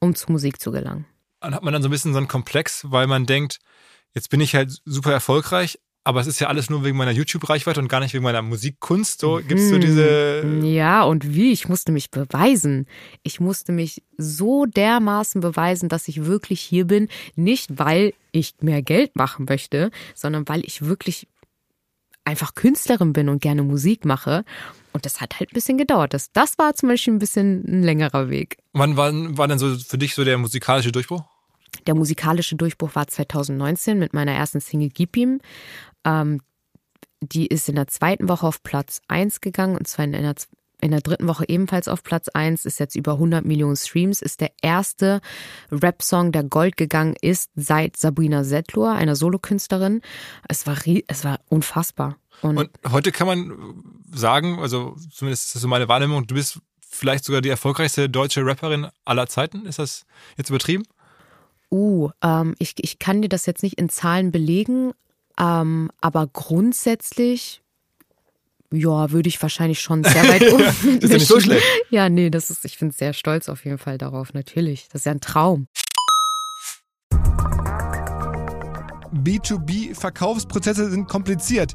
[0.00, 1.06] um zur Musik zu gelangen.
[1.40, 3.58] Dann hat man dann so ein bisschen so einen Komplex, weil man denkt,
[4.14, 7.80] jetzt bin ich halt super erfolgreich, aber es ist ja alles nur wegen meiner YouTube-Reichweite
[7.80, 9.18] und gar nicht wegen meiner Musikkunst.
[9.18, 9.80] So gibt's so hm.
[9.80, 10.46] diese.
[10.62, 11.50] Ja, und wie?
[11.50, 12.86] Ich musste mich beweisen.
[13.24, 17.08] Ich musste mich so dermaßen beweisen, dass ich wirklich hier bin.
[17.34, 21.26] Nicht, weil ich mehr Geld machen möchte, sondern weil ich wirklich
[22.24, 24.44] einfach Künstlerin bin und gerne Musik mache.
[24.92, 26.14] Und das hat halt ein bisschen gedauert.
[26.14, 28.58] Das, das war zum Beispiel ein bisschen ein längerer Weg.
[28.72, 31.24] Wann war, war denn so für dich so der musikalische Durchbruch?
[31.86, 35.40] Der musikalische Durchbruch war 2019 mit meiner ersten Single Gib ihm.
[36.06, 36.40] Ähm,
[37.20, 40.34] die ist in der zweiten Woche auf Platz 1 gegangen und zwar in der,
[40.80, 44.40] in der dritten Woche ebenfalls auf Platz 1, ist jetzt über 100 Millionen Streams, ist
[44.40, 45.20] der erste
[45.70, 50.02] Rap-Song, der Gold gegangen ist seit Sabrina Settler, einer Solokünstlerin.
[50.48, 52.16] Es war, es war unfassbar.
[52.42, 56.60] Und, und heute kann man sagen, also zumindest ist das so meine Wahrnehmung, du bist
[56.80, 59.66] vielleicht sogar die erfolgreichste deutsche Rapperin aller Zeiten.
[59.66, 60.04] Ist das
[60.36, 60.84] jetzt übertrieben?
[61.70, 64.92] Uh, ähm, ich, ich kann dir das jetzt nicht in Zahlen belegen,
[65.38, 67.62] ähm, aber grundsätzlich,
[68.72, 70.64] ja, würde ich wahrscheinlich schon sehr weit oben.
[70.64, 71.64] das ist ja nicht so schlecht.
[71.90, 74.88] Ja, nee, das ist, ich bin sehr stolz auf jeden Fall darauf, natürlich.
[74.88, 75.68] Das ist ja ein Traum.
[79.12, 81.74] B2B-Verkaufsprozesse sind kompliziert.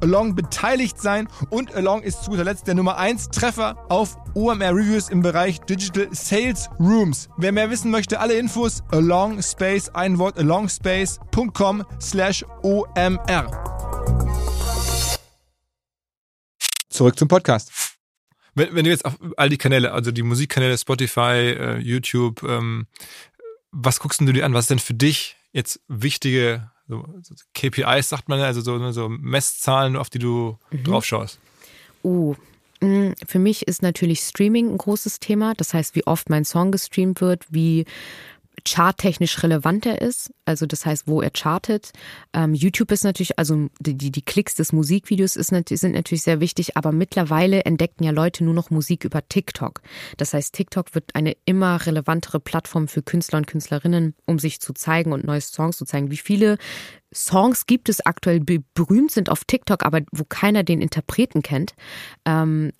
[0.00, 4.74] Along beteiligt sein und Along ist zu guter Letzt der Nummer 1 Treffer auf OMR
[4.74, 7.28] Reviews im Bereich Digital Sales Rooms.
[7.36, 13.66] Wer mehr wissen möchte, alle Infos Along Space, ein Wort alongspace.com slash OMR.
[16.88, 17.70] Zurück zum Podcast.
[18.54, 22.86] Wenn, wenn du jetzt auf all die Kanäle, also die Musikkanäle, Spotify, äh, YouTube, ähm,
[23.70, 24.54] was guckst du dir an?
[24.54, 29.08] Was ist denn für dich jetzt wichtige so, so KPIs, sagt man, also so, so
[29.08, 30.84] Messzahlen, auf die du mhm.
[30.84, 31.38] drauf schaust?
[32.04, 32.34] Uh,
[32.80, 35.54] mm, für mich ist natürlich Streaming ein großes Thema.
[35.54, 37.84] Das heißt, wie oft mein Song gestreamt wird, wie
[38.66, 41.92] charttechnisch relevant er ist, also das heißt, wo er chartet.
[42.32, 46.76] Ähm, YouTube ist natürlich, also die, die, Klicks des Musikvideos ist, sind natürlich sehr wichtig,
[46.76, 49.80] aber mittlerweile entdecken ja Leute nur noch Musik über TikTok.
[50.16, 54.72] Das heißt, TikTok wird eine immer relevantere Plattform für Künstler und Künstlerinnen, um sich zu
[54.72, 56.10] zeigen und neue Songs zu zeigen.
[56.10, 56.58] Wie viele
[57.14, 61.74] Songs gibt es aktuell, die berühmt sind auf TikTok, aber wo keiner den Interpreten kennt.
[62.24, 62.72] Ähm,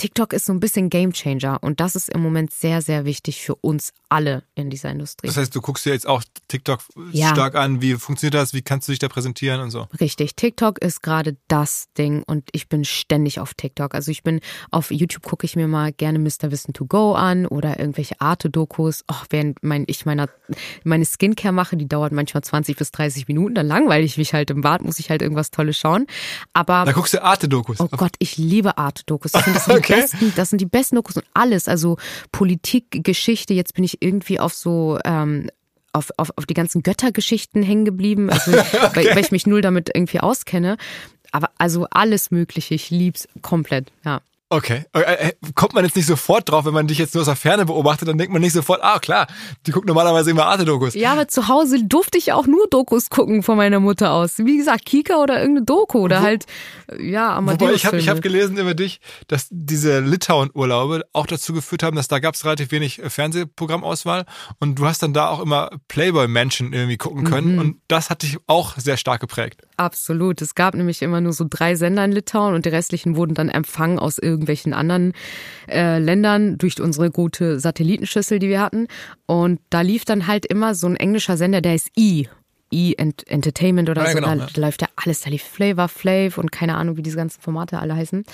[0.00, 3.54] TikTok ist so ein bisschen Gamechanger und das ist im Moment sehr, sehr wichtig für
[3.56, 5.26] uns alle in dieser Industrie.
[5.26, 6.80] Das heißt, du guckst dir jetzt auch TikTok
[7.12, 7.28] ja.
[7.32, 7.82] stark an.
[7.82, 8.54] Wie funktioniert das?
[8.54, 9.88] Wie kannst du dich da präsentieren und so?
[10.00, 10.36] Richtig.
[10.36, 13.94] TikTok ist gerade das Ding und ich bin ständig auf TikTok.
[13.94, 16.50] Also ich bin auf YouTube gucke ich mir mal gerne Mr.
[16.50, 19.04] Wissen to Go an oder irgendwelche Arte-Dokus.
[19.06, 20.30] Oh, während mein, ich meiner,
[20.82, 24.50] meine Skincare mache, die dauert manchmal 20 bis 30 Minuten, dann langweile ich mich halt
[24.50, 26.06] im Bad, muss ich halt irgendwas Tolles schauen.
[26.54, 26.86] Aber.
[26.86, 27.80] Da guckst du Arte-Dokus.
[27.80, 29.34] Oh Gott, ich liebe Arte-Dokus.
[29.34, 29.89] Ich finde, das, okay.
[29.90, 31.68] Besten, das sind die besten Dokus und alles.
[31.68, 31.96] Also
[32.32, 35.48] Politik, Geschichte, jetzt bin ich irgendwie auf so ähm,
[35.92, 38.90] auf, auf, auf die ganzen Göttergeschichten hängen geblieben, also, okay.
[38.94, 40.76] weil, weil ich mich null damit irgendwie auskenne.
[41.32, 44.20] Aber also alles Mögliche, ich lieb's komplett, ja.
[44.52, 44.82] Okay.
[44.92, 47.36] Äh, äh, kommt man jetzt nicht sofort drauf, wenn man dich jetzt nur aus der
[47.36, 49.28] Ferne beobachtet, dann denkt man nicht sofort, ah klar,
[49.64, 50.94] die guckt normalerweise immer Arte-Dokus.
[50.94, 54.38] Ja, aber zu Hause durfte ich auch nur Dokus gucken von meiner Mutter aus.
[54.38, 56.46] Wie gesagt, Kika oder irgendeine Doku oder Wo, halt,
[56.98, 61.84] ja, Amadeus Wobei ich habe hab gelesen über dich, dass diese Litauen-Urlaube auch dazu geführt
[61.84, 64.24] haben, dass da gab es relativ wenig äh, Fernsehprogrammauswahl
[64.58, 67.58] und du hast dann da auch immer Playboy-Menschen irgendwie gucken können mhm.
[67.60, 69.62] und das hat dich auch sehr stark geprägt.
[69.76, 70.42] Absolut.
[70.42, 73.48] Es gab nämlich immer nur so drei Sender in Litauen und die restlichen wurden dann
[73.48, 75.12] empfangen aus irgendwelchen anderen
[75.68, 78.88] äh, Ländern durch unsere gute Satellitenschüssel, die wir hatten.
[79.26, 82.28] Und da lief dann halt immer so ein englischer Sender, der ist I.
[82.72, 84.48] E Entertainment oder ja, so, genau, da, ja.
[84.54, 87.96] läuft ja alles, da lief Flavor Flav und keine Ahnung, wie diese ganzen Formate alle
[87.96, 88.24] heißen.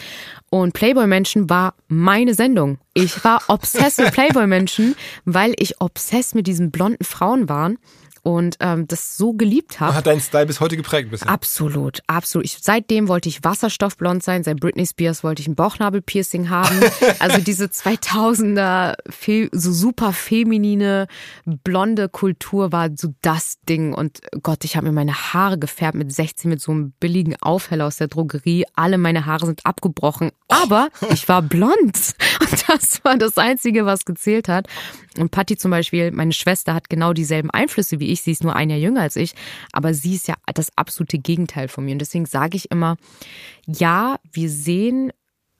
[0.51, 2.79] Und Playboy Menschen war meine Sendung.
[2.93, 7.79] Ich war obsessed mit Playboy Menschen, weil ich obsessed mit diesen blonden Frauen waren
[8.27, 9.95] und ähm, das so geliebt habe.
[9.95, 11.29] Hat deinen Style bis heute geprägt bisher?
[11.29, 12.45] Absolut, absolut.
[12.45, 14.43] Ich, seitdem wollte ich wasserstoffblond sein.
[14.43, 16.81] Seit Britney Spears wollte ich ein Bauchnabelpiercing haben.
[17.21, 18.97] also diese 2000er
[19.53, 21.07] so super feminine
[21.45, 23.95] blonde Kultur war so das Ding.
[23.95, 27.87] Und Gott, ich habe mir meine Haare gefärbt mit 16 mit so einem billigen Aufheller
[27.87, 28.65] aus der Drogerie.
[28.75, 32.17] Alle meine Haare sind abgebrochen, aber ich war blond.
[32.41, 34.67] Und das war das Einzige, was gezählt hat.
[35.19, 38.23] Und Patti zum Beispiel, meine Schwester, hat genau dieselben Einflüsse wie ich.
[38.23, 39.35] Sie ist nur ein Jahr jünger als ich,
[39.73, 41.93] aber sie ist ja das absolute Gegenteil von mir.
[41.93, 42.97] Und deswegen sage ich immer,
[43.67, 45.13] ja, wir sehen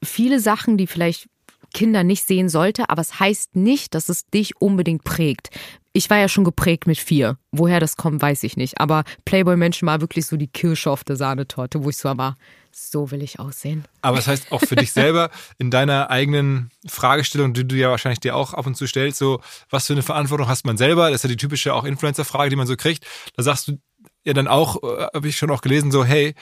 [0.03, 1.29] viele Sachen, die vielleicht
[1.73, 5.51] Kinder nicht sehen sollte, aber es heißt nicht, dass es dich unbedingt prägt.
[5.93, 7.39] Ich war ja schon geprägt mit vier.
[7.53, 8.81] Woher das kommt, weiß ich nicht.
[8.81, 12.37] Aber Playboy-Menschen war wirklich so die Kirsche auf der Sahnetorte, wo ich so war,
[12.71, 13.87] so will ich aussehen.
[14.03, 18.21] Aber das heißt auch für dich selber in deiner eigenen Fragestellung, die du ja wahrscheinlich
[18.21, 21.07] dir auch ab und zu stellst, so was für eine Verantwortung hast man selber?
[21.07, 23.07] Das ist ja die typische auch Influencer-Frage, die man so kriegt.
[23.35, 23.79] Da sagst du
[24.27, 26.35] ja dann auch, äh, habe ich schon auch gelesen, so hey,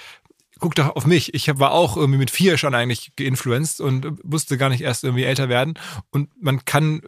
[0.65, 1.35] guck doch auf mich.
[1.35, 5.25] Ich war auch irgendwie mit vier schon eigentlich geinfluenced und musste gar nicht erst irgendwie
[5.25, 5.75] älter werden.
[6.11, 7.03] Und man kann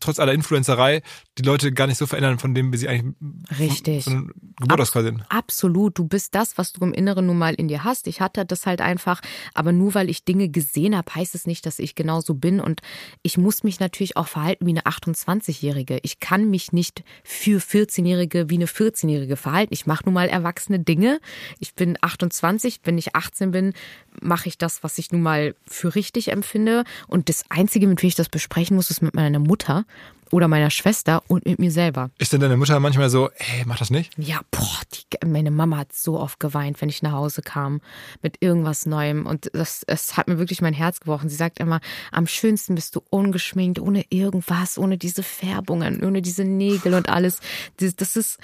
[0.00, 1.02] trotz aller Influencerei
[1.38, 3.14] die Leute gar nicht so verändern, von dem wie sie eigentlich
[3.58, 4.04] Richtig.
[4.04, 5.24] von Geburt aus quasi sind.
[5.28, 5.98] Absolut.
[5.98, 8.06] Du bist das, was du im Inneren nun mal in dir hast.
[8.06, 9.20] Ich hatte das halt einfach,
[9.54, 12.60] aber nur weil ich Dinge gesehen habe, heißt es nicht, dass ich genauso bin.
[12.60, 12.80] Und
[13.22, 15.98] ich muss mich natürlich auch verhalten wie eine 28-Jährige.
[16.02, 19.74] Ich kann mich nicht für 14-Jährige wie eine 14-Jährige verhalten.
[19.74, 21.20] Ich mache nun mal erwachsene Dinge.
[21.58, 23.72] Ich bin 28, wenn ich 18 bin,
[24.20, 26.84] mache ich das, was ich nun mal für richtig empfinde.
[27.06, 29.84] Und das Einzige, mit wem ich das besprechen muss, ist mit meiner Mutter
[30.32, 32.10] oder meiner Schwester und mit mir selber.
[32.18, 34.12] Ist denn deine Mutter manchmal so, hey, mach das nicht?
[34.18, 37.80] Ja, boah, die, meine Mama hat so oft geweint, wenn ich nach Hause kam
[38.22, 39.26] mit irgendwas Neuem.
[39.26, 41.28] Und das, es hat mir wirklich mein Herz gebrochen.
[41.28, 46.44] Sie sagt immer, am schönsten bist du ungeschminkt, ohne irgendwas, ohne diese Färbungen, ohne diese
[46.44, 47.40] Nägel und alles.
[47.76, 48.38] Das, das ist,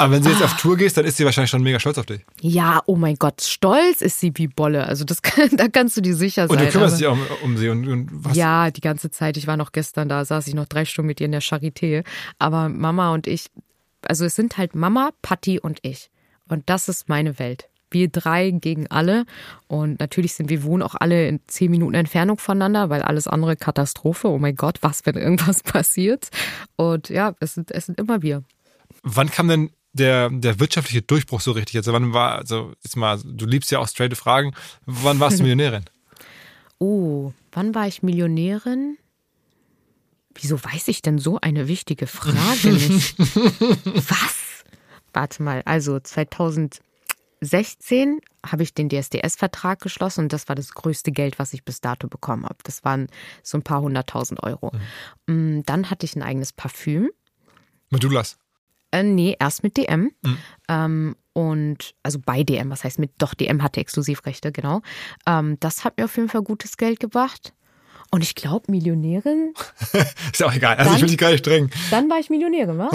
[0.00, 0.46] aber wenn sie jetzt ah.
[0.46, 2.22] auf Tour gehst, dann ist sie wahrscheinlich schon mega stolz auf dich.
[2.40, 4.86] Ja, oh mein Gott, stolz ist sie wie Bolle.
[4.86, 6.56] Also das kann, da kannst du dir sicher sein.
[6.56, 8.34] Und du kümmerst dich auch um, um sie und, und was?
[8.34, 9.36] Ja, die ganze Zeit.
[9.36, 12.02] Ich war noch gestern da, saß ich noch drei Stunden mit ihr in der Charité.
[12.38, 13.50] Aber Mama und ich,
[14.06, 16.10] also es sind halt Mama, Patti und ich.
[16.48, 17.68] Und das ist meine Welt.
[17.90, 19.26] Wir drei gegen alle.
[19.66, 23.54] Und natürlich sind wir wohnen auch alle in zehn Minuten Entfernung voneinander, weil alles andere
[23.56, 24.28] Katastrophe.
[24.28, 26.30] Oh mein Gott, was, wenn irgendwas passiert?
[26.76, 28.44] Und ja, es sind, es sind immer wir.
[29.02, 31.76] Wann kam denn der, der wirtschaftliche Durchbruch so richtig?
[31.76, 34.54] Also wann war, also jetzt mal, du liebst ja auch straighte Fragen.
[34.86, 35.84] Wann warst du Millionärin?
[36.78, 38.96] Oh, wann war ich Millionärin?
[40.34, 43.18] Wieso weiß ich denn so eine wichtige Frage nicht?
[43.18, 44.64] Was?
[45.12, 51.38] Warte mal, also 2016 habe ich den DSDS-Vertrag geschlossen und das war das größte Geld,
[51.40, 52.58] was ich bis dato bekommen habe.
[52.62, 53.08] Das waren
[53.42, 54.72] so ein paar hunderttausend Euro.
[55.26, 55.58] Mhm.
[55.58, 57.10] Mm, dann hatte ich ein eigenes Parfüm
[57.90, 58.38] Mit Douglas?
[58.92, 60.12] Äh, nee, erst mit DM.
[60.22, 60.38] Mhm.
[60.68, 64.82] Ähm, und also bei DM, was heißt mit, doch, DM hatte Exklusivrechte, genau.
[65.26, 67.52] Ähm, das hat mir auf jeden Fall gutes Geld gebracht.
[68.12, 69.54] Und ich glaube, Millionärin.
[70.32, 70.76] ist auch egal.
[70.76, 71.70] Also dann, ich will dich gar nicht streng.
[71.92, 72.90] Dann war ich Millionärin, wa?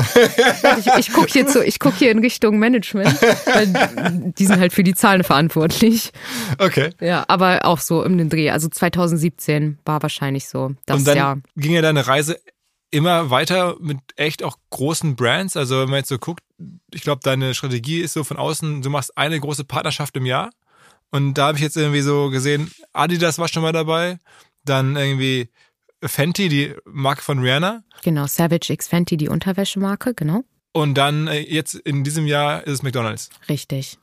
[0.78, 4.74] ich ich gucke hier, zu, ich guck hier in Richtung Management, weil die sind halt
[4.74, 6.12] für die Zahlen verantwortlich.
[6.58, 6.90] Okay.
[7.00, 8.50] Ja, aber auch so im den Dreh.
[8.50, 11.38] Also 2017 war wahrscheinlich so das Und dann Jahr.
[11.56, 12.38] ging ja deine Reise
[12.92, 15.58] immer weiter mit echt auch großen Brands.
[15.58, 16.44] Also wenn man jetzt so guckt,
[16.94, 20.52] ich glaube, deine Strategie ist so von außen, du machst eine große Partnerschaft im Jahr.
[21.12, 24.18] Und da habe ich jetzt irgendwie so gesehen, Adidas war schon mal dabei,
[24.64, 25.50] dann irgendwie
[26.04, 27.84] Fenty, die Marke von Rihanna.
[28.04, 30.44] Genau, Savage X Fenty, die Unterwäschemarke, genau.
[30.74, 33.30] Und dann äh, jetzt in diesem Jahr ist es McDonald's.
[33.48, 33.98] Richtig.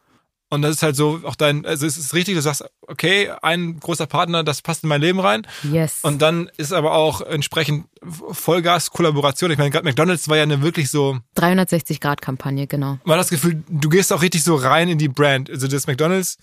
[0.53, 3.81] Und das ist halt so auch dein, also es ist richtig, du sagst, okay, ein
[3.81, 5.47] großer Partner, das passt in mein Leben rein.
[5.62, 6.01] Yes.
[6.03, 9.51] Und dann ist aber auch entsprechend Vollgas-Kollaboration.
[9.51, 12.99] Ich meine, gerade McDonalds war ja eine wirklich so 360-Grad-Kampagne, genau.
[13.05, 15.49] Man hat das Gefühl, du gehst auch richtig so rein in die Brand.
[15.49, 16.37] Also das McDonalds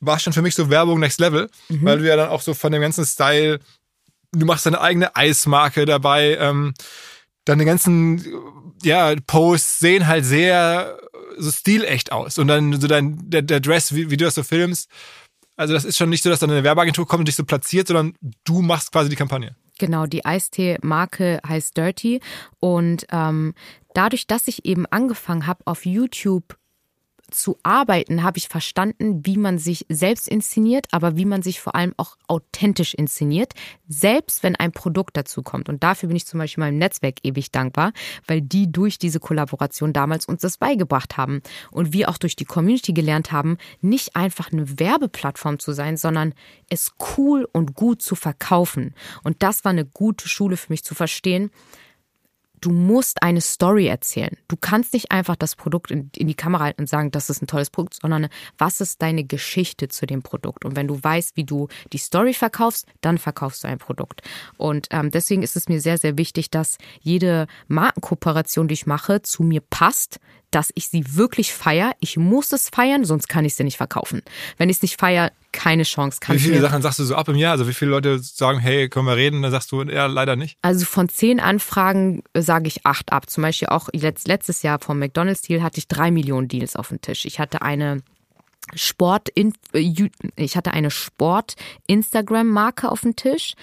[0.00, 1.86] war schon für mich so Werbung Next Level, mhm.
[1.86, 3.60] weil du ja dann auch so von dem ganzen Style,
[4.32, 6.74] du machst deine eigene Eismarke dabei, ähm,
[7.44, 10.98] deine ganzen ja, Posts sehen halt sehr
[11.38, 12.38] so stilecht aus.
[12.38, 14.88] Und dann so dein, der, der Dress, wie, wie du das so filmst,
[15.56, 17.86] also das ist schon nicht so, dass dann eine Werbeagentur kommt und dich so platziert,
[17.86, 19.54] sondern du machst quasi die Kampagne.
[19.78, 22.20] Genau, die Eistee-Marke heißt Dirty.
[22.60, 23.54] Und ähm,
[23.94, 26.56] dadurch, dass ich eben angefangen habe, auf YouTube
[27.32, 31.74] zu arbeiten, habe ich verstanden, wie man sich selbst inszeniert, aber wie man sich vor
[31.74, 33.52] allem auch authentisch inszeniert,
[33.88, 35.68] selbst wenn ein Produkt dazu kommt.
[35.68, 37.92] Und dafür bin ich zum Beispiel meinem Netzwerk ewig dankbar,
[38.26, 42.44] weil die durch diese Kollaboration damals uns das beigebracht haben und wir auch durch die
[42.44, 46.34] Community gelernt haben, nicht einfach eine Werbeplattform zu sein, sondern
[46.68, 48.94] es cool und gut zu verkaufen.
[49.22, 51.50] Und das war eine gute Schule für mich zu verstehen,
[52.62, 54.36] du musst eine Story erzählen.
[54.48, 57.42] Du kannst nicht einfach das Produkt in, in, die Kamera halten und sagen, das ist
[57.42, 60.64] ein tolles Produkt, sondern was ist deine Geschichte zu dem Produkt?
[60.64, 64.22] Und wenn du weißt, wie du die Story verkaufst, dann verkaufst du ein Produkt.
[64.56, 69.22] Und ähm, deswegen ist es mir sehr, sehr wichtig, dass jede Markenkooperation, die ich mache,
[69.22, 70.20] zu mir passt,
[70.52, 71.92] dass ich sie wirklich feiere.
[72.00, 74.22] Ich muss es feiern, sonst kann ich sie nicht verkaufen.
[74.58, 76.18] Wenn ich es nicht feiere, keine Chance.
[76.20, 77.52] Kann wie viele Sachen sagst du so ab im Jahr?
[77.52, 79.42] Also wie viele Leute sagen, hey, können wir reden?
[79.42, 80.56] Dann sagst du, ja, leider nicht.
[80.62, 83.28] Also von zehn Anfragen äh, sage ich acht ab.
[83.28, 87.24] Zum Beispiel auch letztes Jahr vom McDonald's-Deal hatte ich drei Millionen Deals auf dem Tisch.
[87.24, 88.02] Ich hatte eine
[88.74, 89.50] Sport, äh,
[90.36, 93.54] ich hatte eine Sport-Instagram-Marke auf dem Tisch.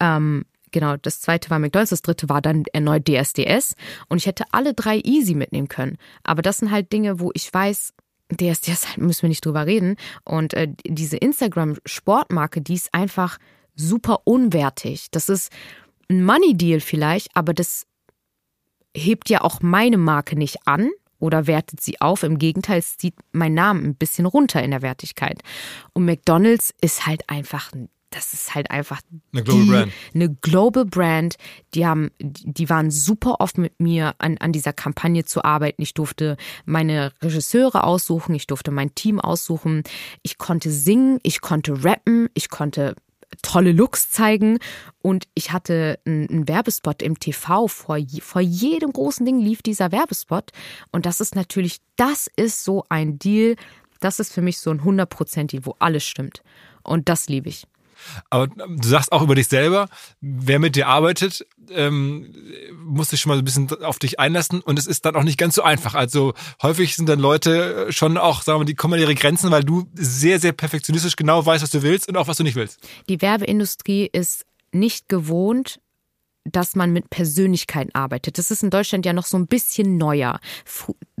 [0.00, 3.74] Ähm, Genau, das zweite war McDonalds, das dritte war dann erneut DSDS.
[4.08, 5.96] Und ich hätte alle drei easy mitnehmen können.
[6.22, 7.92] Aber das sind halt Dinge, wo ich weiß,
[8.32, 9.96] DSDS halt müssen wir nicht drüber reden.
[10.24, 13.38] Und äh, diese Instagram-Sportmarke, die ist einfach
[13.74, 15.10] super unwertig.
[15.10, 15.52] Das ist
[16.08, 17.86] ein Money-Deal vielleicht, aber das
[18.96, 22.22] hebt ja auch meine Marke nicht an oder wertet sie auf.
[22.22, 25.42] Im Gegenteil, es zieht meinen Namen ein bisschen runter in der Wertigkeit.
[25.92, 29.00] Und McDonald's ist halt einfach ein das ist halt einfach
[29.32, 29.92] eine Global die, Brand.
[30.14, 31.36] Eine Global Brand.
[31.74, 35.80] Die haben, die waren super oft mit mir an, an dieser Kampagne zu arbeiten.
[35.82, 39.84] Ich durfte meine Regisseure aussuchen, ich durfte mein Team aussuchen.
[40.22, 42.96] Ich konnte singen, ich konnte rappen, ich konnte
[43.42, 44.58] tolle Looks zeigen
[45.02, 47.68] und ich hatte einen Werbespot im TV.
[47.68, 50.50] Vor, vor jedem großen Ding lief dieser Werbespot
[50.90, 53.54] und das ist natürlich, das ist so ein Deal,
[54.00, 56.42] das ist für mich so ein 100% Deal, wo alles stimmt
[56.82, 57.66] und das liebe ich.
[58.30, 59.88] Aber du sagst auch über dich selber,
[60.20, 62.34] wer mit dir arbeitet, ähm,
[62.84, 65.22] muss sich schon mal so ein bisschen auf dich einlassen und es ist dann auch
[65.22, 65.94] nicht ganz so einfach.
[65.94, 69.64] Also häufig sind dann Leute schon auch, sagen wir, die kommen an ihre Grenzen, weil
[69.64, 72.80] du sehr, sehr perfektionistisch genau weißt, was du willst und auch was du nicht willst.
[73.08, 75.80] Die Werbeindustrie ist nicht gewohnt,
[76.44, 78.38] dass man mit Persönlichkeiten arbeitet.
[78.38, 80.40] Das ist in Deutschland ja noch so ein bisschen neuer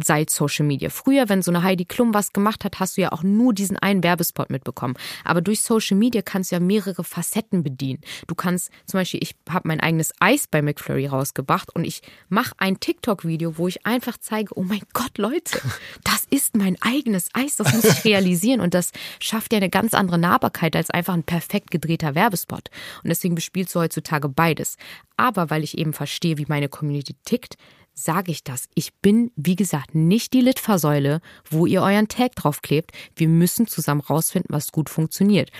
[0.02, 0.90] seit Social Media.
[0.90, 3.76] Früher, wenn so eine Heidi Klum was gemacht hat, hast du ja auch nur diesen
[3.76, 4.94] einen Werbespot mitbekommen.
[5.24, 8.00] Aber durch Social Media kannst du ja mehrere Facetten bedienen.
[8.26, 12.54] Du kannst zum Beispiel, ich habe mein eigenes Eis bei McFlurry rausgebracht und ich mache
[12.58, 15.60] ein TikTok-Video, wo ich einfach zeige, oh mein Gott, Leute,
[16.04, 18.60] das ist mein eigenes Eis, das muss ich realisieren.
[18.60, 22.70] Und das schafft ja eine ganz andere Nahbarkeit als einfach ein perfekt gedrehter Werbespot.
[23.02, 24.76] Und deswegen bespielst du heutzutage beides.
[25.16, 27.56] Aber weil ich eben verstehe, wie meine Community tickt,
[27.94, 28.68] sage ich das.
[28.74, 32.92] Ich bin, wie gesagt, nicht die Litfaßsäule, wo ihr euren Tag draufklebt.
[33.16, 35.50] Wir müssen zusammen rausfinden, was gut funktioniert.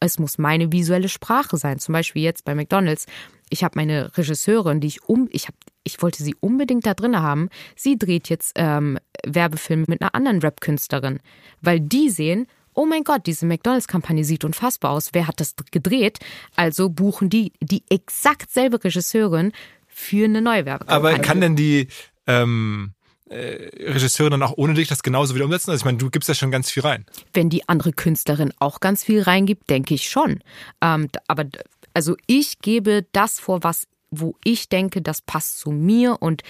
[0.00, 1.78] Es muss meine visuelle Sprache sein.
[1.78, 3.06] Zum Beispiel jetzt bei McDonalds.
[3.50, 7.20] Ich habe meine Regisseurin, die ich um, ich habe, ich wollte sie unbedingt da drin
[7.20, 7.48] haben.
[7.74, 11.18] Sie dreht jetzt ähm, Werbefilme mit einer anderen Rap-Künstlerin,
[11.60, 15.10] weil die sehen, oh mein Gott, diese McDonalds-Kampagne sieht unfassbar aus.
[15.12, 16.20] Wer hat das gedreht?
[16.54, 19.52] Also buchen die die exakt selbe Regisseurin
[19.98, 21.16] für eine neue Werbekampagne.
[21.16, 21.88] Aber kann denn die
[22.26, 22.92] ähm,
[23.28, 25.70] äh, Regisseure dann auch ohne dich das genauso wieder umsetzen?
[25.70, 27.04] Also ich meine, du gibst ja schon ganz viel rein.
[27.32, 30.40] Wenn die andere Künstlerin auch ganz viel reingibt, denke ich schon.
[30.80, 31.46] Ähm, aber
[31.94, 36.42] also ich gebe das vor, was wo ich denke, das passt zu mir und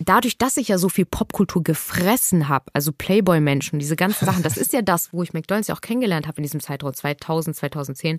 [0.00, 4.56] dadurch, dass ich ja so viel Popkultur gefressen habe, also Playboy-Menschen, diese ganzen Sachen, das
[4.56, 8.18] ist ja das, wo ich McDonalds ja auch kennengelernt habe in diesem Zeitraum 2000, 2010.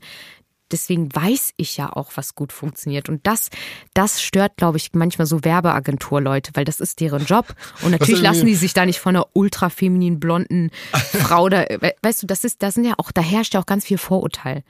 [0.71, 3.09] Deswegen weiß ich ja auch, was gut funktioniert.
[3.09, 3.49] Und das,
[3.93, 7.55] das stört, glaube ich, manchmal so Werbeagenturleute, weil das ist deren Job.
[7.81, 11.65] Und natürlich lassen die sich da nicht von einer ultra femininen blonden Frau da,
[12.01, 14.63] weißt du, das ist, da sind ja auch, da herrscht ja auch ganz viel Vorurteil.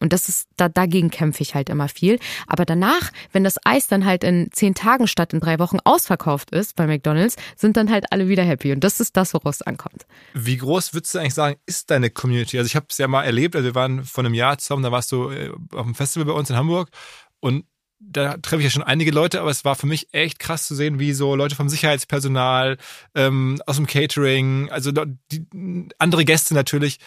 [0.00, 2.18] Und das ist, da, dagegen kämpfe ich halt immer viel.
[2.46, 6.50] Aber danach, wenn das Eis dann halt in zehn Tagen statt in drei Wochen ausverkauft
[6.50, 8.72] ist bei McDonalds, sind dann halt alle wieder happy.
[8.72, 10.06] Und das ist das, woraus es ankommt.
[10.34, 12.58] Wie groß würdest du eigentlich sagen, ist deine Community?
[12.58, 14.92] Also ich habe es ja mal erlebt, also wir waren vor einem Jahr zusammen, da
[14.92, 16.88] warst du äh, auf einem Festival bei uns in Hamburg
[17.40, 17.64] und
[18.00, 20.74] da treffe ich ja schon einige Leute, aber es war für mich echt krass zu
[20.74, 22.78] sehen, wie so Leute vom Sicherheitspersonal,
[23.14, 25.46] ähm, aus dem Catering, also die,
[25.98, 26.98] andere Gäste natürlich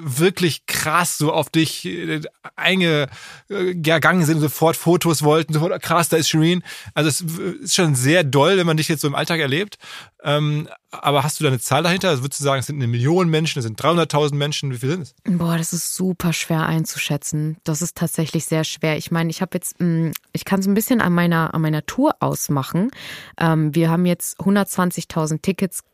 [0.00, 2.20] wirklich krass so auf dich äh,
[2.56, 6.62] eingegangen sind, sofort Fotos wollten, sofort krass, da ist Shireen.
[6.94, 9.78] Also es ist schon sehr doll, wenn man dich jetzt so im Alltag erlebt.
[10.22, 12.08] Ähm, aber hast du da eine Zahl dahinter?
[12.08, 14.90] Also würdest du sagen, es sind eine Million Menschen, es sind 300.000 Menschen, wie viel
[14.90, 15.14] sind es?
[15.24, 17.58] Boah, das ist super schwer einzuschätzen.
[17.64, 18.96] Das ist tatsächlich sehr schwer.
[18.96, 21.86] Ich meine, ich habe jetzt, mm, ich kann es ein bisschen an meiner, an meiner
[21.86, 22.90] Tour ausmachen.
[23.38, 25.84] Ähm, wir haben jetzt 120.000 Tickets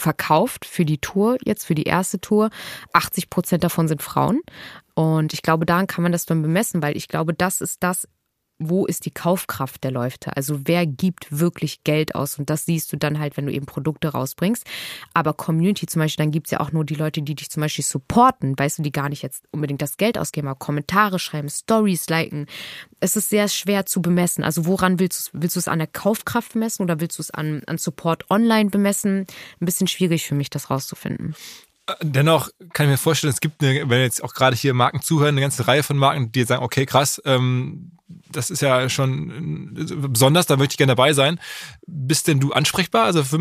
[0.00, 2.50] verkauft für die Tour, jetzt für die erste Tour.
[2.92, 4.40] 80 Prozent davon sind Frauen.
[4.94, 8.08] Und ich glaube, daran kann man das dann bemessen, weil ich glaube, das ist das
[8.60, 10.36] wo ist die Kaufkraft der Leute?
[10.36, 12.38] Also wer gibt wirklich Geld aus?
[12.38, 14.64] Und das siehst du dann halt, wenn du eben Produkte rausbringst.
[15.14, 17.84] Aber Community zum Beispiel, dann gibt's ja auch nur die Leute, die dich zum Beispiel
[17.84, 22.08] supporten, weißt du, die gar nicht jetzt unbedingt das Geld ausgeben, aber Kommentare schreiben, Stories
[22.08, 22.46] liken.
[23.00, 24.44] Es ist sehr schwer zu bemessen.
[24.44, 27.30] Also woran willst du willst du es an der Kaufkraft bemessen oder willst du es
[27.30, 29.26] an, an Support online bemessen?
[29.60, 31.34] Ein bisschen schwierig für mich, das rauszufinden.
[32.02, 35.34] Dennoch kann ich mir vorstellen, es gibt eine, wenn jetzt auch gerade hier Marken zuhören,
[35.34, 37.92] eine ganze Reihe von Marken, die jetzt sagen, okay, krass, ähm,
[38.32, 39.74] das ist ja schon
[40.08, 41.40] besonders, da möchte ich gerne dabei sein.
[41.86, 43.04] Bist denn du ansprechbar?
[43.04, 43.38] Also für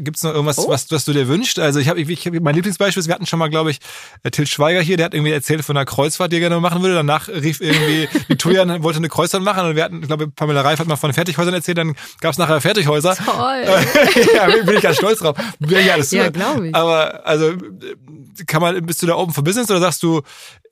[0.00, 0.68] gibt es noch irgendwas, oh.
[0.68, 1.58] was, was du dir wünschst?
[1.58, 3.80] Also ich habe ich, ich, mein Lieblingsbeispiel ist, wir hatten schon mal, glaube ich,
[4.22, 6.82] äh, Till Schweiger hier, der hat irgendwie erzählt von einer Kreuzfahrt, die er gerne machen
[6.82, 6.94] würde.
[6.94, 10.78] Danach rief irgendwie Victoria wollte eine Kreuzfahrt machen und wir hatten, ich glaube, Pamela Reif
[10.78, 13.16] hat mal von Fertighäusern erzählt, dann gab es nachher Fertighäuser.
[13.16, 13.64] Toll.
[14.34, 15.36] ja, bin ich ganz stolz drauf.
[15.60, 16.74] Ich alles ja, glaube ich.
[16.74, 17.54] Aber also
[18.46, 20.22] kann man, bist du da open for business oder sagst du,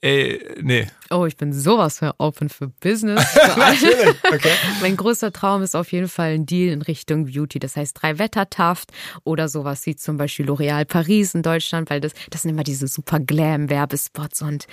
[0.01, 0.87] ey, nee?
[1.11, 3.25] Oh, ich bin sowas für open for business.
[3.57, 4.53] Natürlich, okay.
[4.81, 7.59] mein größter Traum ist auf jeden Fall ein Deal in Richtung Beauty.
[7.59, 8.93] Das heißt drei Wettertaft
[9.25, 12.89] oder sowas wie zum Beispiel L'Oréal Paris in Deutschland, weil das, das sind immer diese
[12.89, 14.67] super Glam-Werbespots und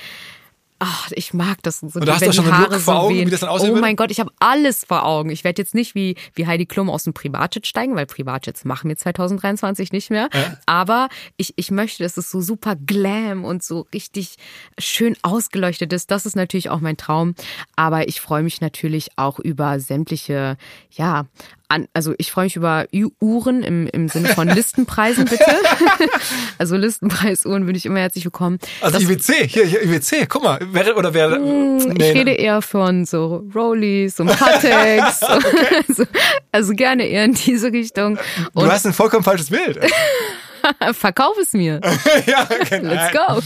[0.80, 1.88] Ach, ich mag das so.
[1.88, 3.96] Und da hast du schon einen Look vor Augen, wie das dann aussehen Oh mein
[3.96, 5.30] Gott, ich habe alles vor Augen.
[5.30, 8.90] Ich werde jetzt nicht wie, wie Heidi Klum aus dem Privatjet steigen, weil Privatjets machen
[8.90, 10.30] wir 2023 nicht mehr.
[10.34, 10.58] Ja.
[10.66, 14.36] Aber ich, ich möchte, dass es so super glam und so richtig
[14.78, 16.12] schön ausgeleuchtet ist.
[16.12, 17.36] Das ist natürlich auch mein Traum.
[17.76, 20.58] Aber ich freue mich natürlich auch über sämtliche,
[20.92, 21.26] ja,
[21.70, 22.86] an, also ich freue mich über
[23.20, 25.46] Uhren im, im Sinne von Listenpreisen, bitte.
[26.58, 28.60] also Listenpreisuhren bin ich immer herzlich willkommen.
[28.82, 31.40] Also das, IWC, hier, hier IWC, guck mal, wer, oder wer?
[31.40, 35.22] Mm, nee, ich rede eher von so Rollies und Patex.
[35.24, 35.84] okay.
[35.88, 36.04] also,
[36.52, 38.18] also gerne eher in diese Richtung.
[38.54, 39.80] Und du hast ein vollkommen falsches Bild.
[40.94, 41.82] Verkauf es mir.
[42.26, 43.42] ja, okay, Let's go.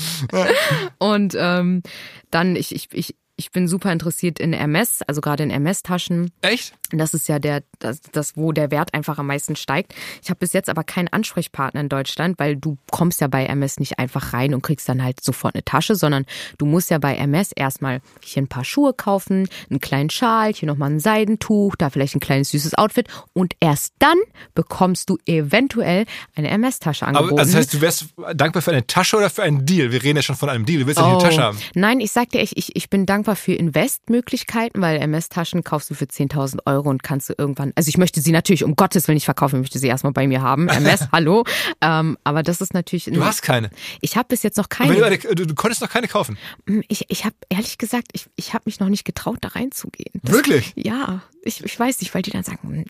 [0.99, 1.82] Und ähm,
[2.30, 6.32] dann, ich, ich, ich ich bin super interessiert in MS, also gerade in MS-Taschen.
[6.42, 6.74] Echt?
[6.92, 9.94] Das ist ja der, das, das, wo der Wert einfach am meisten steigt.
[10.24, 13.80] Ich habe bis jetzt aber keinen Ansprechpartner in Deutschland, weil du kommst ja bei MS
[13.80, 16.26] nicht einfach rein und kriegst dann halt sofort eine Tasche, sondern
[16.58, 20.68] du musst ja bei MS erstmal hier ein paar Schuhe kaufen, einen kleinen Schal, hier
[20.68, 24.18] nochmal ein Seidentuch, da vielleicht ein kleines süßes Outfit und erst dann
[24.56, 27.34] bekommst du eventuell eine MS-Tasche angeboten.
[27.34, 29.92] Aber also das heißt, du wärst dankbar für eine Tasche oder für einen Deal?
[29.92, 30.80] Wir reden ja schon von einem Deal.
[30.80, 31.18] Du willst ja oh.
[31.18, 31.60] eine Tasche haben.
[31.76, 35.94] Nein, ich sag dir echt, ich, ich bin dankbar für Investmöglichkeiten, weil MS-Taschen kaufst du
[35.94, 39.08] für 10.000 Euro Euro und kannst du irgendwann, also ich möchte sie natürlich um Gottes
[39.08, 40.68] Willen nicht verkaufen, ich möchte sie erstmal bei mir haben.
[40.78, 41.44] MS, hallo.
[41.82, 43.06] Ähm, aber das ist natürlich.
[43.06, 43.70] Du hast keine.
[44.02, 44.96] Ich habe bis jetzt noch keine.
[44.96, 46.38] Du, du, du, konntest noch keine kaufen.
[46.68, 50.22] Hm, ich, ich habe ehrlich gesagt, ich, ich habe mich noch nicht getraut, da reinzugehen.
[50.24, 50.74] Das, Wirklich?
[50.76, 52.86] Ja, ich, ich weiß nicht, weil die dann sagen, hm,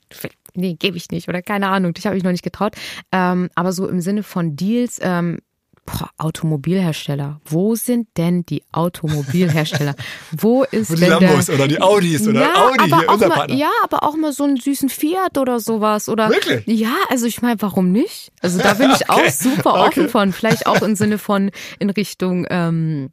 [0.53, 2.75] nee, gebe ich nicht oder keine Ahnung, ich habe mich noch nicht getraut.
[3.11, 5.39] Ähm, aber so im Sinne von Deals, ähm,
[5.87, 7.39] Boah, Automobilhersteller.
[7.45, 9.95] Wo sind denn die Automobilhersteller?
[10.37, 13.13] Wo ist die denn Lambos der, oder die Audis oder ja, Audi aber hier, auch
[13.13, 13.55] unser mal, Partner.
[13.55, 16.09] Ja, aber auch mal so einen süßen Fiat oder sowas.
[16.09, 16.67] Oder, Wirklich?
[16.67, 18.33] Ja, also ich meine, warum nicht?
[18.41, 19.27] Also da bin ich okay.
[19.27, 20.09] auch super offen okay.
[20.09, 20.33] von.
[20.33, 23.09] Vielleicht auch im Sinne von in Richtung ähm,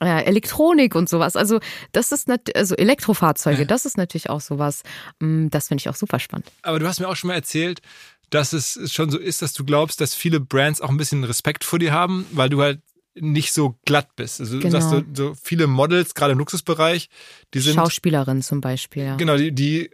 [0.00, 1.36] äh, Elektronik und sowas.
[1.36, 1.60] Also
[1.92, 4.82] das ist also Elektrofahrzeuge, das ist natürlich auch sowas.
[5.20, 6.50] mm, Das finde ich auch super spannend.
[6.62, 7.80] Aber du hast mir auch schon mal erzählt,
[8.30, 11.64] dass es schon so ist, dass du glaubst, dass viele Brands auch ein bisschen Respekt
[11.64, 12.80] vor dir haben, weil du halt
[13.14, 14.40] nicht so glatt bist.
[14.40, 14.78] Also du Genau.
[14.80, 17.08] sagst so, so viele Models, gerade im Luxusbereich,
[17.52, 19.04] die sind Schauspielerin zum Beispiel.
[19.04, 19.16] Ja.
[19.16, 19.90] genau, die, die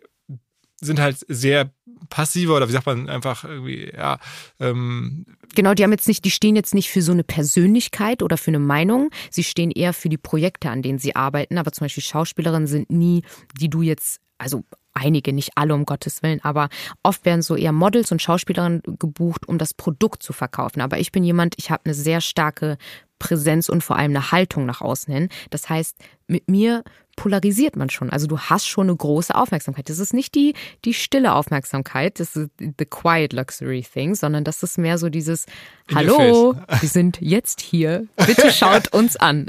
[0.80, 1.72] sind halt sehr
[2.10, 4.18] passiver oder wie sagt man einfach irgendwie, ja,
[4.60, 5.24] ähm,
[5.54, 8.50] Genau, die haben jetzt nicht, die stehen jetzt nicht für so eine Persönlichkeit oder für
[8.50, 9.10] eine Meinung.
[9.30, 11.56] Sie stehen eher für die Projekte, an denen sie arbeiten.
[11.56, 13.22] Aber zum Beispiel Schauspielerinnen sind nie,
[13.58, 14.64] die du jetzt, also
[14.96, 16.68] einige, nicht alle um Gottes Willen, aber
[17.02, 20.80] oft werden so eher Models und Schauspielerinnen gebucht, um das Produkt zu verkaufen.
[20.80, 22.78] Aber ich bin jemand, ich habe eine sehr starke
[23.18, 25.28] Präsenz und vor allem eine Haltung nach außen hin.
[25.50, 26.84] Das heißt, mit mir
[27.16, 28.10] polarisiert man schon.
[28.10, 29.88] Also du hast schon eine große Aufmerksamkeit.
[29.88, 34.62] Das ist nicht die, die stille Aufmerksamkeit, das ist the quiet luxury thing, sondern das
[34.62, 35.46] ist mehr so dieses
[35.94, 38.06] Hallo, wir sind jetzt hier.
[38.16, 39.46] Bitte schaut uns an.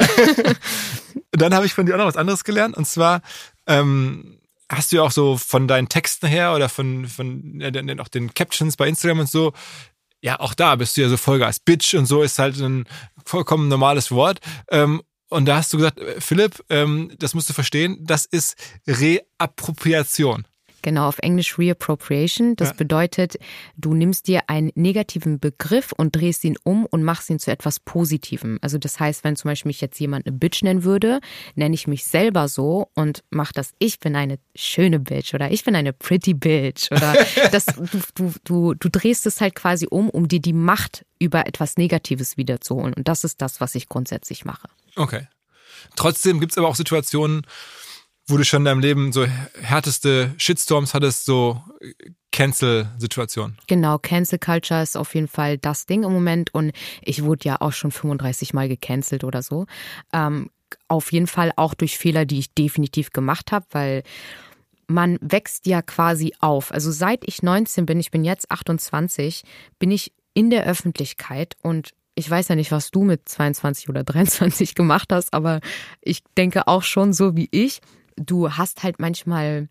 [1.31, 3.21] dann habe ich von dir auch noch was anderes gelernt und zwar
[3.67, 4.39] ähm,
[4.69, 8.33] hast du ja auch so von deinen Texten her oder von, von den- auch den
[8.33, 9.53] Captions bei Instagram und so,
[10.21, 11.59] ja, auch da bist du ja so Vollgas.
[11.59, 12.85] Bitch und so ist halt ein
[13.25, 14.39] vollkommen normales Wort.
[14.69, 18.55] Ähm, und da hast du gesagt, äh, Philipp, ähm, das musst du verstehen, das ist
[18.87, 20.47] Reappropriation.
[20.81, 22.55] Genau, auf Englisch Reappropriation.
[22.55, 22.73] Das Ja.
[22.75, 23.37] bedeutet,
[23.77, 27.79] du nimmst dir einen negativen Begriff und drehst ihn um und machst ihn zu etwas
[27.79, 28.59] Positivem.
[28.61, 31.19] Also das heißt, wenn zum Beispiel mich jetzt jemand eine Bitch nennen würde,
[31.55, 35.63] nenne ich mich selber so und mach das, ich bin eine schöne Bitch oder ich
[35.63, 37.15] bin eine pretty Bitch oder
[37.51, 41.47] das, du, du, du, du drehst es halt quasi um, um dir die Macht über
[41.47, 42.93] etwas Negatives wiederzuholen.
[42.93, 44.67] Und das ist das, was ich grundsätzlich mache.
[44.95, 45.27] Okay.
[45.95, 47.41] Trotzdem gibt's aber auch Situationen,
[48.27, 49.25] wo du schon in deinem Leben so
[49.61, 51.93] härteste Shitstorms hattest, so äh,
[52.31, 53.57] Cancel-Situationen.
[53.67, 56.71] Genau, Cancel Culture ist auf jeden Fall das Ding im Moment und
[57.01, 59.65] ich wurde ja auch schon 35 Mal gecancelt oder so.
[60.13, 60.51] Ähm,
[60.87, 64.03] auf jeden Fall auch durch Fehler, die ich definitiv gemacht habe, weil
[64.87, 66.71] man wächst ja quasi auf.
[66.71, 69.43] Also seit ich 19 bin, ich bin jetzt 28,
[69.79, 74.03] bin ich in der Öffentlichkeit und ich weiß ja nicht, was du mit 22 oder
[74.03, 75.59] 23 gemacht hast, aber
[76.01, 77.81] ich denke auch schon so wie ich.
[78.17, 79.69] Du hast halt manchmal,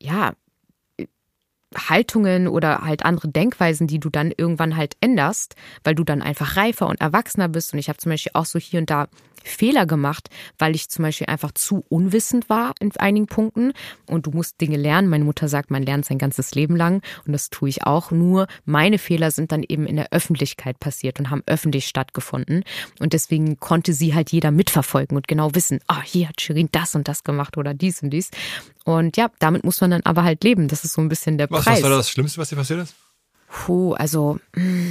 [0.00, 0.34] ja,
[1.76, 5.54] Haltungen oder halt andere Denkweisen, die du dann irgendwann halt änderst,
[5.84, 7.72] weil du dann einfach reifer und erwachsener bist.
[7.72, 9.08] Und ich habe zum Beispiel auch so hier und da
[9.42, 13.72] Fehler gemacht, weil ich zum Beispiel einfach zu unwissend war in einigen Punkten.
[14.06, 15.08] Und du musst Dinge lernen.
[15.08, 17.02] Meine Mutter sagt, man lernt sein ganzes Leben lang.
[17.26, 18.10] Und das tue ich auch.
[18.10, 22.64] Nur meine Fehler sind dann eben in der Öffentlichkeit passiert und haben öffentlich stattgefunden.
[22.98, 26.94] Und deswegen konnte sie halt jeder mitverfolgen und genau wissen, ah, hier hat Shirin das
[26.94, 28.30] und das gemacht oder dies und dies.
[28.84, 30.68] Und ja, damit muss man dann aber halt leben.
[30.68, 31.76] Das ist so ein bisschen der Was, Preis.
[31.78, 32.94] was war das Schlimmste, was dir passiert ist?
[33.48, 34.90] Puh, also mm,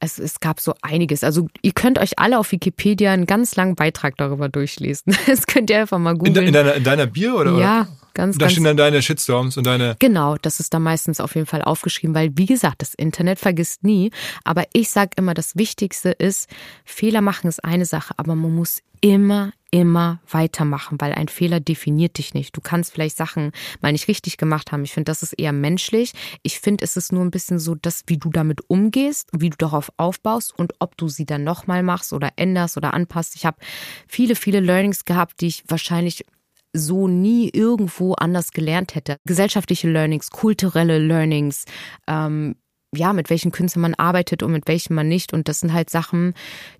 [0.00, 1.24] es, es gab so einiges.
[1.24, 5.16] Also ihr könnt euch alle auf Wikipedia einen ganz langen Beitrag darüber durchlesen.
[5.26, 6.46] Das könnt ihr einfach mal In, googeln.
[6.46, 7.58] in, deiner, in deiner Bier oder?
[7.58, 9.96] ja, ganz, Da ganz stehen dann deine Shitstorms und deine.
[9.98, 13.82] Genau, das ist da meistens auf jeden Fall aufgeschrieben, weil wie gesagt, das Internet vergisst
[13.82, 14.10] nie.
[14.44, 16.48] Aber ich sage immer, das Wichtigste ist,
[16.84, 22.18] Fehler machen ist eine Sache, aber man muss immer, immer weitermachen, weil ein Fehler definiert
[22.18, 22.56] dich nicht.
[22.56, 24.84] Du kannst vielleicht Sachen mal nicht richtig gemacht haben.
[24.84, 26.12] Ich finde, das ist eher menschlich.
[26.42, 29.56] Ich finde, es ist nur ein bisschen so, dass wie du damit umgehst, wie du
[29.56, 33.34] darauf aufbaust und ob du sie dann nochmal machst oder änderst oder anpasst.
[33.36, 33.58] Ich habe
[34.06, 36.24] viele, viele Learnings gehabt, die ich wahrscheinlich
[36.72, 39.16] so nie irgendwo anders gelernt hätte.
[39.24, 41.64] Gesellschaftliche Learnings, kulturelle Learnings,
[42.06, 42.56] ähm,
[42.94, 45.32] ja, mit welchen Künstlern man arbeitet und mit welchen man nicht.
[45.32, 46.34] Und das sind halt Sachen,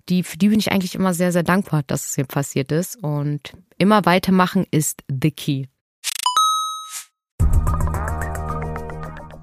[0.09, 3.01] die, für die bin ich eigentlich immer sehr, sehr dankbar, dass es hier passiert ist.
[3.01, 5.65] Und immer weitermachen ist the key.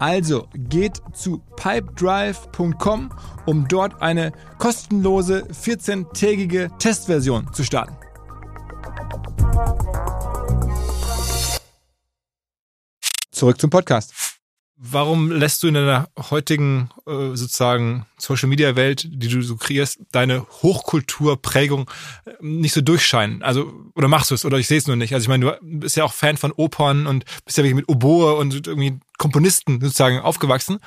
[0.00, 3.10] Also geht zu pipedrive.com,
[3.44, 7.94] um dort eine kostenlose 14-tägige Testversion zu starten.
[13.30, 14.29] Zurück zum Podcast.
[14.82, 19.98] Warum lässt du in deiner heutigen äh, sozusagen Social Media Welt, die du so kreierst,
[20.10, 21.90] deine Hochkulturprägung
[22.24, 23.42] äh, nicht so durchscheinen?
[23.42, 25.12] Also oder machst du es oder ich sehe es nur nicht.
[25.12, 27.90] Also ich meine, du bist ja auch Fan von Opern und bist ja wirklich mit
[27.90, 30.78] Oboe und irgendwie Komponisten sozusagen aufgewachsen.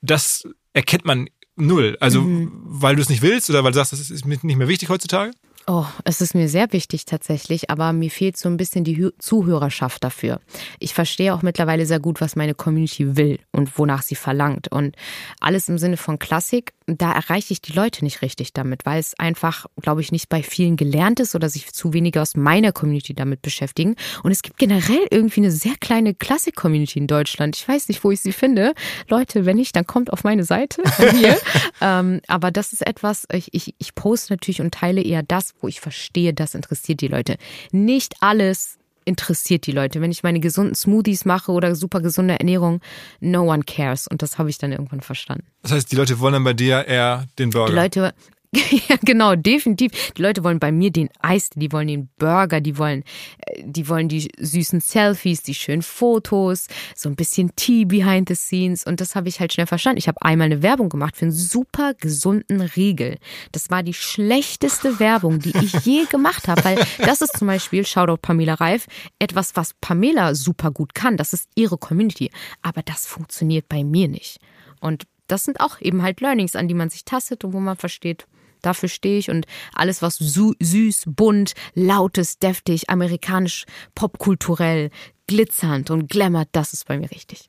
[0.00, 1.98] Das erkennt man null.
[2.00, 4.68] Also weil du es nicht willst oder weil du sagst, das ist mir nicht mehr
[4.68, 5.32] wichtig heutzutage?
[5.70, 10.02] Oh, es ist mir sehr wichtig tatsächlich, aber mir fehlt so ein bisschen die Zuhörerschaft
[10.02, 10.40] dafür.
[10.78, 14.68] Ich verstehe auch mittlerweile sehr gut, was meine Community will und wonach sie verlangt.
[14.72, 14.96] Und
[15.40, 19.12] alles im Sinne von Klassik, da erreiche ich die Leute nicht richtig damit, weil es
[19.18, 23.12] einfach, glaube ich, nicht bei vielen gelernt ist oder sich zu wenige aus meiner Community
[23.12, 23.94] damit beschäftigen.
[24.22, 27.56] Und es gibt generell irgendwie eine sehr kleine Klassik-Community in Deutschland.
[27.56, 28.72] Ich weiß nicht, wo ich sie finde.
[29.08, 30.82] Leute, wenn nicht, dann kommt auf meine Seite
[31.82, 35.68] ähm, aber das ist etwas, ich, ich, ich poste natürlich und teile eher das, wo
[35.68, 37.36] ich verstehe, das interessiert die Leute.
[37.72, 40.00] Nicht alles interessiert die Leute.
[40.00, 42.80] Wenn ich meine gesunden Smoothies mache oder super gesunde Ernährung,
[43.20, 44.06] no one cares.
[44.06, 45.46] Und das habe ich dann irgendwann verstanden.
[45.62, 47.70] Das heißt, die Leute wollen dann bei dir eher den Burger.
[47.70, 48.14] Die Leute,
[48.88, 50.12] ja, genau, definitiv.
[50.16, 53.04] Die Leute wollen bei mir den Eis, die wollen den Burger, die wollen,
[53.40, 58.34] äh, die wollen die süßen Selfies, die schönen Fotos, so ein bisschen Tea behind the
[58.34, 58.84] scenes.
[58.84, 59.98] Und das habe ich halt schnell verstanden.
[59.98, 63.18] Ich habe einmal eine Werbung gemacht für einen super gesunden Riegel.
[63.52, 67.84] Das war die schlechteste Werbung, die ich je gemacht habe, weil das ist zum Beispiel,
[67.84, 68.86] Shoutout Pamela Reif,
[69.18, 71.18] etwas, was Pamela super gut kann.
[71.18, 72.30] Das ist ihre Community.
[72.62, 74.38] Aber das funktioniert bei mir nicht.
[74.80, 77.76] Und das sind auch eben halt Learnings, an die man sich tastet und wo man
[77.76, 78.26] versteht,
[78.62, 84.90] Dafür stehe ich und alles, was süß, bunt, lautes, deftig, amerikanisch, popkulturell,
[85.26, 87.48] glitzernd und glammert, das ist bei mir richtig.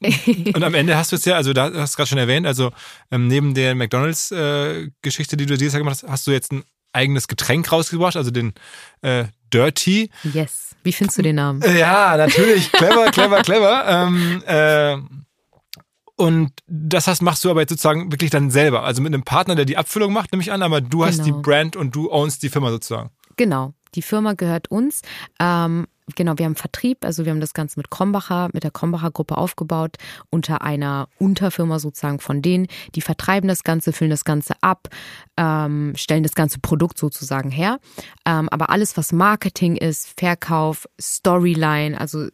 [0.54, 2.72] und am Ende hast du es ja, also da hast du gerade schon erwähnt, also
[3.10, 6.64] ähm, neben der McDonalds-Geschichte, äh, die du dieses Jahr gemacht hast, hast du jetzt ein
[6.92, 8.54] eigenes Getränk rausgebracht, also den
[9.02, 10.10] äh, Dirty.
[10.32, 10.70] Yes.
[10.82, 11.60] Wie findest du den Namen?
[11.62, 12.72] Äh, ja, natürlich.
[12.72, 13.84] Clever, clever, clever.
[13.86, 14.96] Ähm, äh,
[16.20, 18.82] und das heißt, machst du aber jetzt sozusagen wirklich dann selber.
[18.82, 21.06] Also mit einem Partner, der die Abfüllung macht, nehme ich an, aber du genau.
[21.06, 21.40] hast die genau.
[21.40, 23.08] Brand und du ownst die Firma sozusagen.
[23.36, 23.72] Genau.
[23.94, 25.00] Die Firma gehört uns.
[25.40, 25.86] Ähm,
[26.16, 29.36] genau, wir haben Vertrieb, also wir haben das Ganze mit Krombacher, mit der Krombacher Gruppe
[29.36, 29.96] aufgebaut,
[30.30, 32.66] unter einer Unterfirma sozusagen von denen.
[32.94, 34.88] Die vertreiben das Ganze, füllen das Ganze ab,
[35.36, 37.78] ähm, stellen das ganze Produkt sozusagen her.
[38.26, 42.28] Ähm, aber alles, was Marketing ist, Verkauf, Storyline, also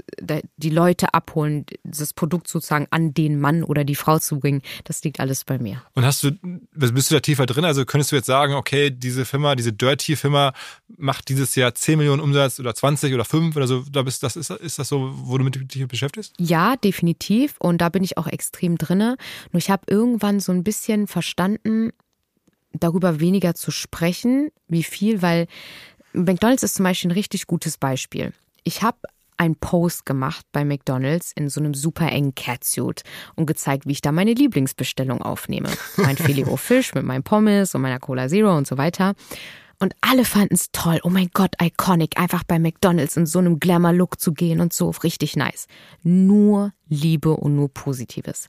[0.57, 5.03] die Leute abholen, das Produkt sozusagen an den Mann oder die Frau zu bringen, das
[5.05, 5.83] liegt alles bei mir.
[5.95, 6.33] Und hast du,
[6.73, 7.65] bist du da tiefer drin?
[7.65, 10.53] Also könntest du jetzt sagen, okay, diese Firma, diese Dirty-Firma
[10.97, 14.37] macht dieses Jahr 10 Millionen Umsatz oder 20 oder 5 oder also da bist das
[14.37, 16.35] ist, ist das so, wo du mit dich beschäftigst?
[16.39, 17.57] Ja, definitiv.
[17.59, 19.17] Und da bin ich auch extrem drinne.
[19.53, 21.91] Nur ich habe irgendwann so ein bisschen verstanden,
[22.73, 25.47] darüber weniger zu sprechen, wie viel, weil
[26.13, 28.33] McDonald's ist zum Beispiel ein richtig gutes Beispiel.
[28.65, 28.99] Ich habe
[29.37, 33.03] einen Post gemacht bei McDonald's in so einem super engen Catsuit
[33.35, 35.69] und gezeigt, wie ich da meine Lieblingsbestellung aufnehme.
[35.97, 39.15] Mein Filet Fisch mit meinem Pommes und meiner Cola Zero und so weiter.
[39.79, 41.01] Und alle fanden es toll.
[41.03, 44.91] Oh mein Gott, iconic, einfach bei McDonald's in so einem Glamour-Look zu gehen und so,
[44.91, 45.67] richtig nice.
[46.03, 48.49] Nur Liebe und nur Positives.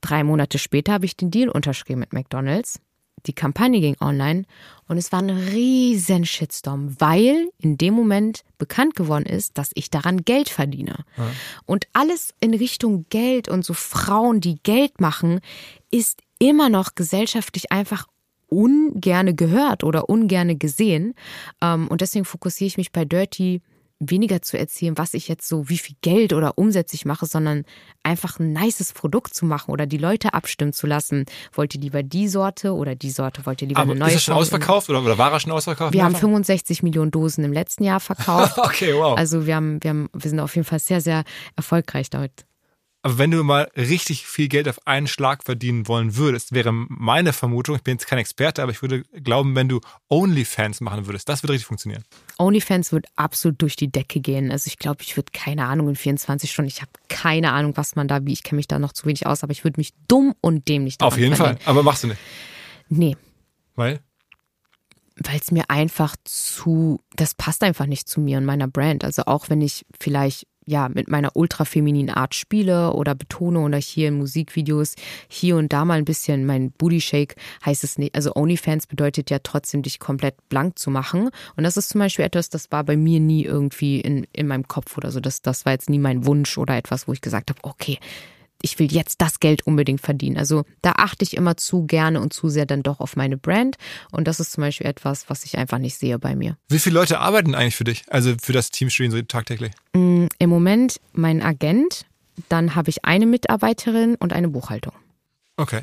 [0.00, 2.80] Drei Monate später habe ich den Deal unterschrieben mit McDonald's.
[3.26, 4.44] Die Kampagne ging online
[4.88, 9.90] und es war ein riesen Shitstorm, weil in dem Moment bekannt geworden ist, dass ich
[9.90, 11.04] daran Geld verdiene.
[11.18, 11.30] Ja.
[11.66, 15.40] Und alles in Richtung Geld und so Frauen, die Geld machen,
[15.90, 18.06] ist immer noch gesellschaftlich einfach
[18.50, 21.14] ungerne gehört oder ungerne gesehen.
[21.62, 23.62] Ähm, und deswegen fokussiere ich mich bei Dirty
[24.00, 27.64] weniger zu erzählen, was ich jetzt so, wie viel Geld oder Umsätze ich mache, sondern
[28.02, 31.26] einfach ein nices Produkt zu machen oder die Leute abstimmen zu lassen.
[31.52, 33.44] Wollt ihr lieber die Sorte oder die Sorte?
[33.44, 35.52] Wollt ihr lieber Aber eine neue Ist das schon ausverkauft oder, oder war er schon
[35.52, 35.92] ausverkauft?
[35.92, 38.58] Wir haben 65 Millionen Dosen im letzten Jahr verkauft.
[38.58, 39.18] okay, wow.
[39.18, 41.24] Also wir haben, wir haben, wir sind auf jeden Fall sehr, sehr
[41.56, 42.46] erfolgreich damit.
[43.02, 47.32] Aber wenn du mal richtig viel Geld auf einen Schlag verdienen wollen würdest, wäre meine
[47.32, 51.26] Vermutung, ich bin jetzt kein Experte, aber ich würde glauben, wenn du OnlyFans machen würdest,
[51.28, 52.04] das würde richtig funktionieren.
[52.38, 54.50] OnlyFans wird absolut durch die Decke gehen.
[54.50, 57.96] Also ich glaube, ich würde keine Ahnung in 24 Stunden, ich habe keine Ahnung, was
[57.96, 59.94] man da, wie ich kenne mich da noch zu wenig aus, aber ich würde mich
[60.06, 61.58] dumm und dämlich Auf jeden verdienen.
[61.58, 62.20] Fall, aber machst du nicht?
[62.90, 63.16] Nee.
[63.76, 64.00] Weil?
[65.22, 69.04] weil es mir einfach zu, das passt einfach nicht zu mir und meiner Brand.
[69.04, 74.08] Also auch wenn ich vielleicht ja, mit meiner ultrafemininen Art spiele oder betone oder hier
[74.08, 74.94] in Musikvideos
[75.28, 77.34] hier und da mal ein bisschen mein Booty Shake
[77.66, 78.14] heißt es nicht.
[78.14, 81.30] Also OnlyFans bedeutet ja trotzdem, dich komplett blank zu machen.
[81.56, 84.68] Und das ist zum Beispiel etwas, das war bei mir nie irgendwie in, in meinem
[84.68, 85.18] Kopf oder so.
[85.18, 87.98] Das, das war jetzt nie mein Wunsch oder etwas, wo ich gesagt habe, okay,
[88.62, 90.36] ich will jetzt das Geld unbedingt verdienen.
[90.36, 93.76] Also da achte ich immer zu gerne und zu sehr dann doch auf meine Brand.
[94.10, 96.56] Und das ist zum Beispiel etwas, was ich einfach nicht sehe bei mir.
[96.68, 98.04] Wie viele Leute arbeiten eigentlich für dich?
[98.08, 99.72] Also für das Team so tagtäglich?
[99.94, 102.06] Mm, Im Moment mein Agent,
[102.48, 104.92] dann habe ich eine Mitarbeiterin und eine Buchhaltung.
[105.56, 105.82] Okay.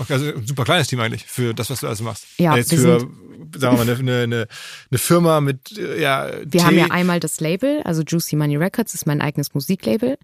[0.00, 2.24] Okay, also ein super kleines Team eigentlich für das, was du also machst.
[2.38, 3.12] Ja, Jetzt wir für, sind-
[3.58, 4.46] sagen wir mal, eine, eine,
[4.90, 8.94] eine Firma mit, äh, ja, Wir haben ja einmal das Label, also Juicy Money Records
[8.94, 10.16] ist mein eigenes Musiklabel.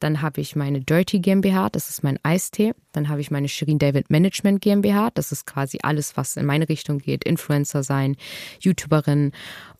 [0.00, 2.72] Dann habe ich meine Dirty GmbH, das ist mein Eistee.
[2.92, 6.68] Dann habe ich meine Shirin David Management GmbH, das ist quasi alles, was in meine
[6.68, 7.24] Richtung geht.
[7.24, 8.16] Influencer sein,
[8.60, 9.32] YouTuberin.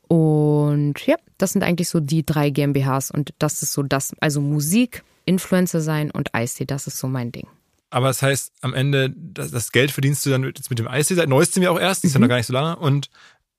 [0.09, 3.11] Und ja, das sind eigentlich so die drei GmbHs.
[3.11, 7.33] Und das ist so das, also Musik, Influencer sein und Eistee, das ist so mein
[7.33, 7.47] Ding.
[7.91, 11.15] Aber das heißt, am Ende, das, das Geld verdienst du dann jetzt mit dem Eistee,
[11.15, 12.77] seit neuestem ja auch erst, ist ja noch gar nicht so lange.
[12.77, 13.11] Und,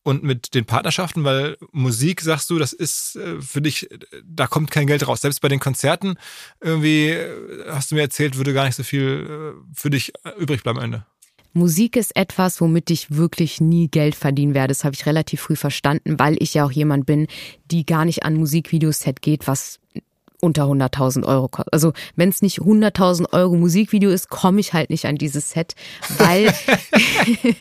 [0.03, 3.89] und mit den Partnerschaften, weil Musik, sagst du, das ist äh, für dich,
[4.23, 5.21] da kommt kein Geld raus.
[5.21, 6.15] Selbst bei den Konzerten,
[6.61, 10.63] irgendwie, äh, hast du mir erzählt, würde gar nicht so viel äh, für dich übrig
[10.63, 11.05] bleiben am Ende.
[11.53, 14.69] Musik ist etwas, womit ich wirklich nie Geld verdienen werde.
[14.69, 17.27] Das habe ich relativ früh verstanden, weil ich ja auch jemand bin,
[17.71, 19.79] die gar nicht an Musikvideoset geht, was
[20.41, 21.73] unter 100.000 Euro kostet.
[21.73, 25.75] Also wenn es nicht 100.000 Euro Musikvideo ist, komme ich halt nicht an dieses Set,
[26.17, 26.53] weil,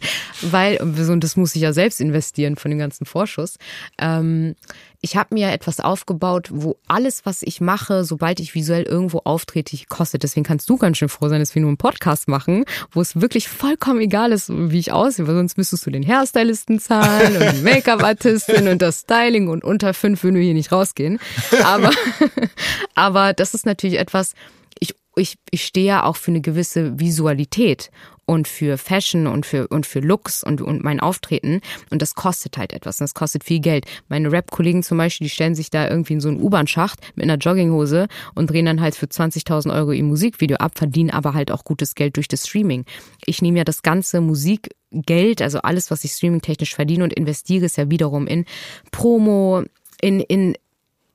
[0.43, 3.57] weil, und das muss ich ja selbst investieren von dem ganzen Vorschuss.
[3.99, 4.55] Ähm,
[5.01, 9.75] ich habe mir etwas aufgebaut, wo alles, was ich mache, sobald ich visuell irgendwo auftrete,
[9.75, 10.25] ich kostet.
[10.25, 13.21] Deswegen kannst du ganz schön froh sein, dass wir nur einen Podcast machen, wo es
[13.21, 17.59] wirklich vollkommen egal ist, wie ich aussehe, weil sonst müsstest du den Hairstylisten zahlen und
[17.59, 21.21] die Make-up-Artistin und das Styling und unter fünf würden wir hier nicht rausgehen.
[21.63, 21.91] Aber,
[22.95, 24.35] aber das ist natürlich etwas,
[24.81, 27.91] ich, ich, ich stehe ja auch für eine gewisse Visualität
[28.29, 31.63] und für Fashion und für, und für Looks und, und mein Auftreten.
[31.91, 33.01] Und das kostet halt etwas.
[33.01, 33.87] Und das kostet viel Geld.
[34.09, 37.39] Meine Rap-Kollegen zum Beispiel, die stellen sich da irgendwie in so einen U-Bahn-Schacht mit einer
[37.39, 41.65] Jogginghose und drehen dann halt für 20.000 Euro ihr Musikvideo ab, verdienen aber halt auch
[41.65, 42.85] gutes Geld durch das Streaming.
[43.25, 47.77] Ich nehme ja das ganze Musikgeld, also alles, was ich streamingtechnisch verdiene und investiere es
[47.77, 48.45] ja wiederum in
[48.91, 49.65] Promo,
[50.03, 50.55] in, in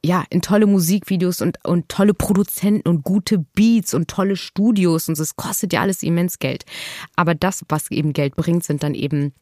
[0.06, 5.18] ja, in tolle Musikvideos und, und tolle Produzenten und gute Beats und tolle Studios und
[5.18, 6.66] es kostet ja alles immens Geld.
[7.16, 9.34] Aber das, was eben Geld bringt, sind dann eben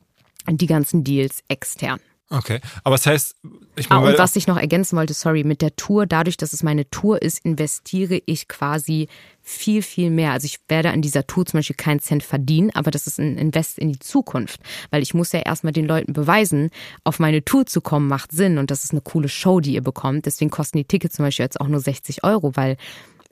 [0.47, 1.99] die ganzen Deals extern.
[2.33, 3.35] Okay, aber das heißt,
[3.75, 6.53] ich Ah, meine, und was ich noch ergänzen wollte, sorry, mit der Tour, dadurch, dass
[6.53, 9.09] es meine Tour ist, investiere ich quasi
[9.41, 10.31] viel, viel mehr.
[10.31, 13.37] Also ich werde an dieser Tour zum Beispiel keinen Cent verdienen, aber das ist ein
[13.37, 14.61] Invest in die Zukunft.
[14.91, 16.69] Weil ich muss ja erstmal den Leuten beweisen,
[17.03, 19.83] auf meine Tour zu kommen macht Sinn und das ist eine coole Show, die ihr
[19.83, 20.25] bekommt.
[20.25, 22.77] Deswegen kosten die Tickets zum Beispiel jetzt auch nur 60 Euro, weil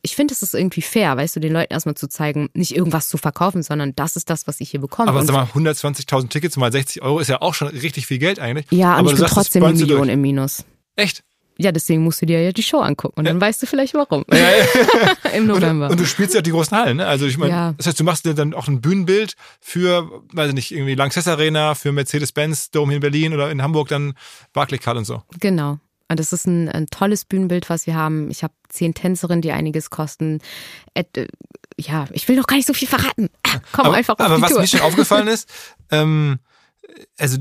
[0.02, 3.10] ich finde, es ist irgendwie fair, weißt du, den Leuten erstmal zu zeigen, nicht irgendwas
[3.10, 5.10] zu verkaufen, sondern das ist das, was ich hier bekomme.
[5.10, 8.18] aber Und sag mal, 120.000 Tickets mal 60 Euro ist ja auch schon richtig viel
[8.20, 8.66] Geld eigentlich.
[8.72, 10.10] ja, aber und ich du bin trotzdem eine Million durch.
[10.12, 10.66] im Minus.
[10.96, 11.24] Echt?
[11.62, 14.24] Ja, deswegen musst du dir ja die Show angucken und dann weißt du vielleicht warum.
[15.36, 15.88] Im November.
[15.88, 17.06] Und, und du spielst ja auch die großen Hallen, ne?
[17.06, 17.74] Also ich meine, Ja.
[17.76, 21.28] das heißt, du machst dir dann auch ein Bühnenbild für, weiß ich nicht, irgendwie Lanxess
[21.28, 24.14] Arena, für Mercedes-Benz, Dome in Berlin oder in Hamburg dann
[24.54, 25.22] Barclaycard und so.
[25.42, 25.80] Genau.
[26.10, 28.32] Und das ist ein, ein tolles Bühnenbild, was wir haben.
[28.32, 30.40] Ich habe zehn Tänzerinnen, die einiges kosten.
[30.96, 31.28] Et, äh,
[31.78, 33.30] ja, ich will noch gar nicht so viel verraten.
[33.48, 34.62] Ah, Komm aber, einfach auf aber die was Tour.
[34.62, 35.50] mir schon aufgefallen ist,
[35.92, 36.40] ähm,
[37.18, 37.38] also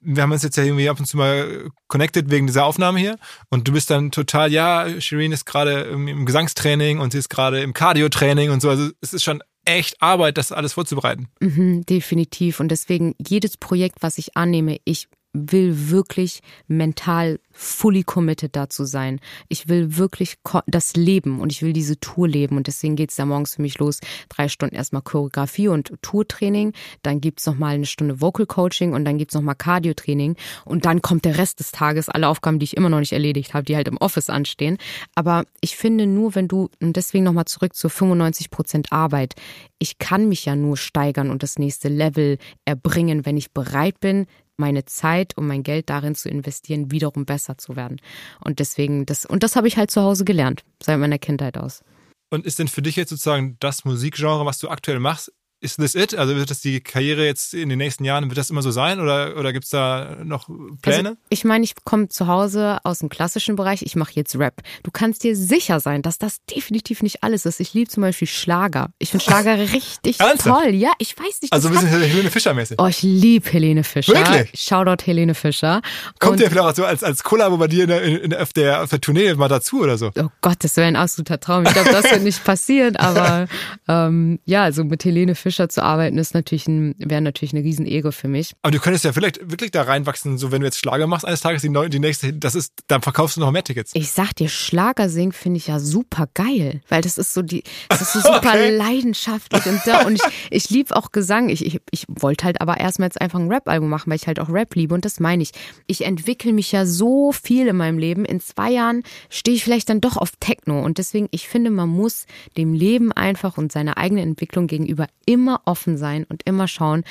[0.00, 3.18] wir haben uns jetzt ja irgendwie ab und zu mal connected wegen dieser Aufnahme hier
[3.50, 7.28] und du bist dann total, ja, Shireen ist gerade im, im Gesangstraining und sie ist
[7.28, 8.70] gerade im Cardio-Training und so.
[8.70, 11.28] Also es ist schon echt Arbeit, das alles vorzubereiten.
[11.40, 12.60] Mhm, definitiv.
[12.60, 15.08] Und deswegen jedes Projekt, was ich annehme, ich
[15.52, 19.20] will wirklich mental fully committed dazu sein.
[19.48, 20.36] Ich will wirklich
[20.66, 22.56] das leben und ich will diese Tour leben.
[22.56, 23.98] Und deswegen geht's da morgens für mich los.
[24.28, 26.72] Drei Stunden erstmal Choreografie und Tourtraining.
[27.02, 30.36] Dann gibt's noch mal eine Stunde Vocal Coaching und dann gibt's noch mal Cardio-Training.
[30.64, 33.54] Und dann kommt der Rest des Tages, alle Aufgaben, die ich immer noch nicht erledigt
[33.54, 34.78] habe, die halt im Office anstehen.
[35.16, 39.34] Aber ich finde nur, wenn du, und deswegen nochmal zurück zu 95 Prozent Arbeit,
[39.78, 44.26] ich kann mich ja nur steigern und das nächste Level erbringen, wenn ich bereit bin,
[44.58, 48.00] meine Zeit und mein Geld darin zu investieren, wiederum besser zu werden.
[48.44, 51.82] Und deswegen, das, und das habe ich halt zu Hause gelernt, seit meiner Kindheit aus.
[52.30, 55.94] Und ist denn für dich jetzt sozusagen das Musikgenre, was du aktuell machst, ist this
[55.94, 56.14] it?
[56.14, 59.00] Also wird das die Karriere jetzt in den nächsten Jahren, wird das immer so sein
[59.00, 60.48] oder, oder gibt's da noch
[60.82, 61.08] Pläne?
[61.10, 64.62] Also, ich meine, ich komme zu Hause aus dem klassischen Bereich, ich mache jetzt Rap.
[64.84, 67.58] Du kannst dir sicher sein, dass das definitiv nicht alles ist.
[67.58, 68.90] Ich liebe zum Beispiel Schlager.
[69.00, 70.68] Ich finde Schlager richtig toll.
[70.74, 71.52] Ja, ich weiß nicht.
[71.52, 72.80] also ein bisschen hat- Helene Fischer-mäßig.
[72.80, 74.14] Oh, ich liebe Helene Fischer.
[74.14, 74.60] Wirklich?
[74.60, 75.82] Shoutout Helene Fischer.
[76.20, 78.42] Kommt Und- der vielleicht auch so als, als Kollabo bei dir in der, in der,
[78.42, 80.12] auf, der, auf der Tournee mal dazu oder so?
[80.16, 81.64] Oh Gott, das wäre ein absoluter Traum.
[81.66, 83.48] Ich glaube, das wird nicht passieren, aber
[83.88, 88.12] ähm, ja, also mit Helene Fischer zu arbeiten ist natürlich ein, wäre natürlich eine Riesenehre
[88.12, 88.54] für mich.
[88.62, 91.40] Aber du könntest ja vielleicht wirklich da reinwachsen, so wenn du jetzt Schlager machst, eines
[91.40, 93.90] Tages die, neu, die nächste, das ist, dann verkaufst du noch mehr Tickets.
[93.94, 97.62] Ich sag dir, Schlager singen finde ich ja super geil, weil das ist so die,
[97.88, 98.70] das ist so super Okay.
[98.76, 101.48] leidenschaftlich und da und ich, ich liebe auch Gesang.
[101.48, 104.40] Ich, ich, ich wollte halt aber erstmal jetzt einfach ein Rap-Album machen, weil ich halt
[104.40, 105.50] auch Rap liebe und das meine ich.
[105.86, 108.24] Ich entwickle mich ja so viel in meinem Leben.
[108.24, 111.88] In zwei Jahren stehe ich vielleicht dann doch auf Techno und deswegen, ich finde, man
[111.88, 112.26] muss
[112.56, 117.04] dem Leben einfach und seiner eigenen Entwicklung gegenüber immer immer offen sein und immer schauen,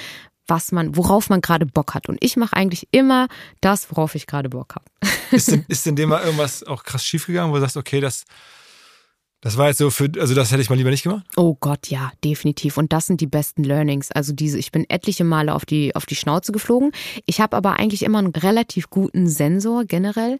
[0.47, 2.09] was man, worauf man gerade Bock hat.
[2.09, 3.27] Und ich mache eigentlich immer
[3.61, 4.85] das, worauf ich gerade Bock habe.
[5.31, 8.23] Ist denn, ist denn dem mal irgendwas auch krass schiefgegangen, wo du sagst, okay, das,
[9.41, 11.25] das war jetzt so für, also das hätte ich mal lieber nicht gemacht?
[11.35, 12.77] Oh Gott, ja, definitiv.
[12.77, 14.09] Und das sind die besten Learnings.
[14.13, 16.93] Also diese, ich bin etliche Male auf die, auf die Schnauze geflogen.
[17.25, 20.39] Ich habe aber eigentlich immer einen relativ guten Sensor generell.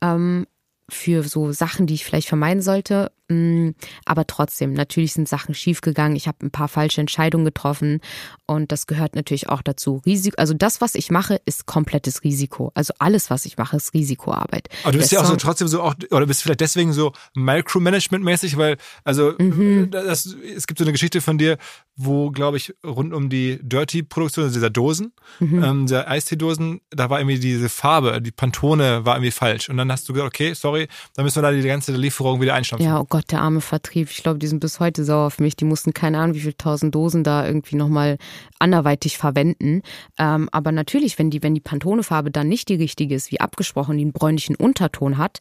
[0.00, 0.46] Ähm,
[0.88, 3.10] für so Sachen, die ich vielleicht vermeiden sollte.
[3.28, 3.70] Mm,
[4.06, 6.16] aber trotzdem, natürlich sind Sachen schiefgegangen.
[6.16, 8.00] Ich habe ein paar falsche Entscheidungen getroffen
[8.46, 10.00] und das gehört natürlich auch dazu.
[10.06, 12.72] Risiko, also das, was ich mache, ist komplettes Risiko.
[12.74, 14.68] Also alles, was ich mache, ist Risikoarbeit.
[14.82, 17.12] Aber du bist Der ja auch so trotzdem so auch, oder bist vielleicht deswegen so
[17.36, 19.90] Micromanagement-mäßig, weil, also mhm.
[19.90, 21.58] das, es gibt so eine Geschichte von dir,
[21.96, 25.62] wo, glaube ich, rund um die Dirty-Produktion also dieser Dosen, mhm.
[25.62, 29.68] ähm, dieser Eistee-Dosen, da war irgendwie diese Farbe, die Pantone war irgendwie falsch.
[29.68, 32.54] Und dann hast du gesagt, okay, sorry, dann müssen wir da die ganze Lieferung wieder
[32.54, 32.88] einstampfen.
[32.88, 34.08] Ja, oh Gott Gott, der arme Vertrieb.
[34.12, 35.56] Ich glaube, die sind bis heute sauer auf mich.
[35.56, 38.16] Die mussten keine Ahnung, wie viele tausend Dosen da irgendwie nochmal
[38.60, 39.82] anderweitig verwenden.
[40.18, 43.96] Ähm, aber natürlich, wenn die, wenn die Pantone-Farbe dann nicht die richtige ist, wie abgesprochen,
[43.96, 45.40] die einen bräunlichen Unterton hat,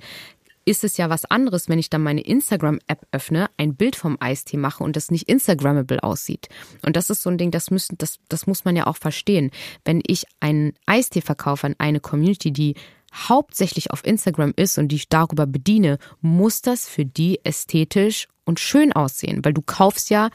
[0.65, 4.57] ist es ja was anderes, wenn ich dann meine Instagram-App öffne, ein Bild vom Eistee
[4.57, 6.49] mache und das nicht Instagrammable aussieht.
[6.84, 9.51] Und das ist so ein Ding, das müssen, das, das muss man ja auch verstehen.
[9.86, 12.73] Wenn ich einen Eistee verkaufe an eine Community, die
[13.13, 18.59] hauptsächlich auf Instagram ist und die ich darüber bediene, muss das für die ästhetisch und
[18.59, 20.29] schön aussehen, weil du kaufst ja,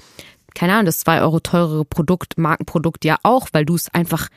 [0.55, 4.29] keine Ahnung, das zwei Euro teurere Produkt, Markenprodukt ja auch, weil du es einfach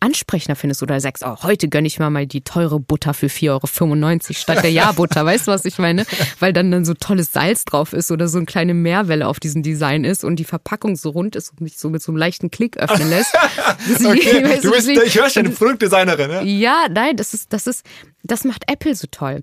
[0.00, 3.50] ansprechender findest oder sagst, oh, heute gönne ich mir mal die teure Butter für 4,95
[3.50, 5.24] Euro statt der Ja-Butter.
[5.26, 6.06] weißt du, was ich meine?
[6.38, 9.62] Weil dann dann so tolles Salz drauf ist oder so eine kleine Meerwelle auf diesem
[9.62, 12.50] Design ist und die Verpackung so rund ist und mich so mit so einem leichten
[12.50, 13.34] Klick öffnen lässt.
[14.04, 14.54] okay.
[14.54, 16.42] ich, du bist, ich höre schon, eine Produktdesignerin, ja?
[16.42, 17.84] Ja, nein, das ist, das ist,
[18.22, 19.42] das macht Apple so toll.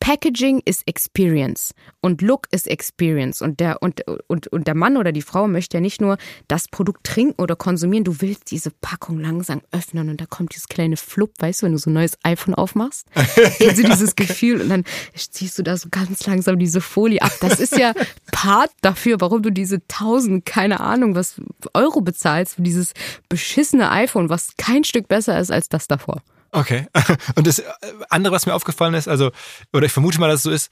[0.00, 1.74] Packaging ist Experience.
[2.00, 3.42] Und Look ist Experience.
[3.42, 6.16] Und der und, und, und der Mann oder die Frau möchte ja nicht nur
[6.48, 10.68] das Produkt trinken oder konsumieren, du willst diese Packung langsam öffnen und da kommt dieses
[10.68, 13.06] kleine Flupp, weißt du, wenn du so ein neues iPhone aufmachst,
[13.58, 14.62] du dieses Gefühl?
[14.62, 14.84] Und dann
[15.14, 17.32] ziehst du da so ganz langsam diese Folie ab.
[17.40, 17.92] Das ist ja
[18.32, 21.40] Part dafür, warum du diese tausend, keine Ahnung, was
[21.74, 22.94] Euro bezahlst für dieses
[23.28, 26.22] beschissene iPhone, was kein Stück besser ist als das davor.
[26.52, 26.86] Okay.
[27.36, 27.62] Und das
[28.08, 29.30] andere, was mir aufgefallen ist, also,
[29.72, 30.70] oder ich vermute mal, dass es so ist,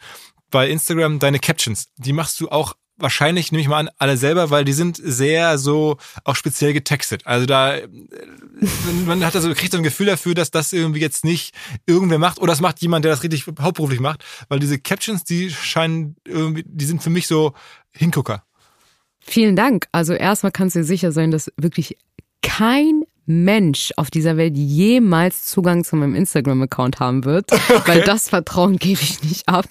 [0.51, 4.51] bei Instagram deine Captions, die machst du auch wahrscheinlich, nehme ich mal an, alle selber,
[4.51, 7.27] weil die sind sehr so auch speziell getextet.
[7.27, 7.79] Also da,
[9.07, 11.55] man hat also, kriegt so ein Gefühl dafür, dass das irgendwie jetzt nicht
[11.87, 15.51] irgendwer macht oder das macht jemand, der das richtig hauptberuflich macht, weil diese Captions, die
[15.51, 17.55] scheinen irgendwie, die sind für mich so
[17.93, 18.45] Hingucker.
[19.21, 19.87] Vielen Dank.
[19.93, 21.99] Also erstmal kannst du dir sicher sein, dass wirklich
[22.43, 27.83] kein Mensch auf dieser Welt jemals Zugang zu meinem Instagram-Account haben wird, okay.
[27.85, 29.67] weil das Vertrauen gebe ich nicht ab.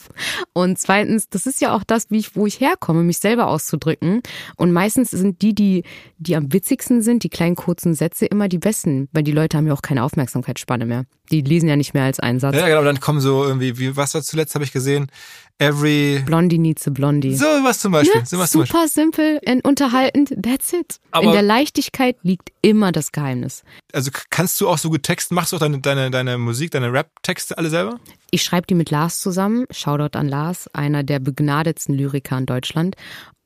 [0.54, 4.22] Und zweitens, das ist ja auch das, wie ich, wo ich herkomme, mich selber auszudrücken.
[4.58, 5.84] Und meistens sind die, die,
[6.20, 9.66] die am witzigsten sind, die kleinen kurzen Sätze immer die besten, weil die Leute haben
[9.66, 11.06] ja auch keine Aufmerksamkeitsspanne mehr.
[11.32, 12.56] Die lesen ja nicht mehr als einen Satz.
[12.56, 15.08] Ja, genau, dann kommen so irgendwie, wie, was war zuletzt, habe ich gesehen,
[15.60, 16.24] every...
[16.26, 17.36] Blondie needs a Blondie.
[17.36, 18.22] So was zum Beispiel.
[18.22, 18.88] Ja, so was super Beispiel.
[18.88, 21.00] simpel und unterhaltend, that's it.
[21.12, 23.64] Aber In der Leichtigkeit liegt immer das Geheimnis.
[23.94, 26.92] Also kannst du auch so gut texten, machst du auch deine, deine, deine Musik, deine
[26.92, 28.00] Rap-Texte alle selber?
[28.32, 29.66] Ich schreibe die mit Lars zusammen.
[29.72, 32.96] Shoutout an Lars, einer der begnadetsten Lyriker in Deutschland.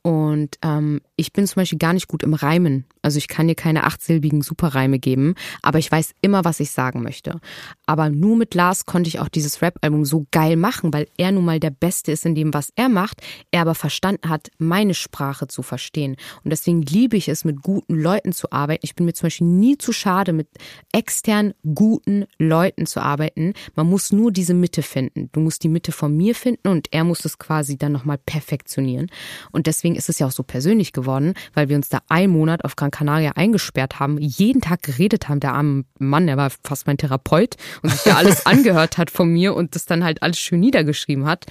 [0.03, 2.85] Und ähm, ich bin zum Beispiel gar nicht gut im Reimen.
[3.03, 7.03] Also ich kann dir keine achtsilbigen Superreime geben, aber ich weiß immer, was ich sagen
[7.03, 7.39] möchte.
[7.85, 11.45] Aber nur mit Lars konnte ich auch dieses Rap-Album so geil machen, weil er nun
[11.45, 13.21] mal der Beste ist in dem, was er macht,
[13.51, 16.15] er aber verstanden hat, meine Sprache zu verstehen.
[16.43, 18.81] Und deswegen liebe ich es, mit guten Leuten zu arbeiten.
[18.83, 20.47] Ich bin mir zum Beispiel nie zu schade, mit
[20.91, 23.53] extern guten Leuten zu arbeiten.
[23.75, 25.29] Man muss nur diese Mitte finden.
[25.31, 29.07] Du musst die Mitte von mir finden und er muss es quasi dann nochmal perfektionieren.
[29.51, 32.63] Und deswegen ist es ja auch so persönlich geworden, weil wir uns da einen Monat
[32.65, 35.39] auf Gran Canaria eingesperrt haben, jeden Tag geredet haben.
[35.39, 39.29] Der arme Mann, der war fast mein Therapeut und sich ja alles angehört hat von
[39.29, 41.45] mir und das dann halt alles schön niedergeschrieben hat.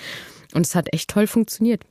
[0.52, 1.84] Und es hat echt toll funktioniert.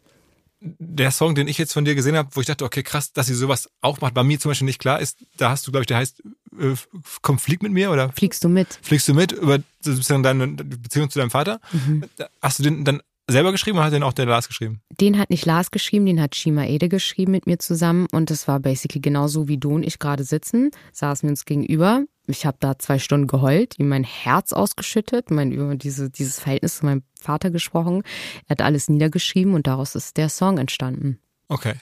[0.61, 3.27] Der Song, den ich jetzt von dir gesehen habe, wo ich dachte, okay, krass, dass
[3.27, 5.83] sie sowas auch macht, bei mir zum Beispiel nicht klar ist, da hast du, glaube
[5.83, 6.21] ich, der heißt
[6.59, 6.75] äh,
[7.21, 8.11] Komm, flieg mit mir oder?
[8.11, 8.79] Fliegst du mit?
[8.81, 11.61] Fliegst du mit über deine Beziehung zu deinem Vater?
[11.71, 12.03] Mhm.
[12.41, 13.01] Hast du den dann
[13.31, 14.81] selber geschrieben oder hat den auch der Lars geschrieben?
[14.99, 18.47] Den hat nicht Lars geschrieben, den hat Shima Ede geschrieben mit mir zusammen und das
[18.47, 22.03] war basically genauso wie du und ich gerade sitzen, saßen wir uns gegenüber.
[22.27, 26.77] Ich habe da zwei Stunden geheult, ihm mein Herz ausgeschüttet, mein über diese, dieses Verhältnis
[26.77, 28.03] zu meinem Vater gesprochen.
[28.45, 31.19] Er hat alles niedergeschrieben und daraus ist der Song entstanden.
[31.47, 31.73] Okay.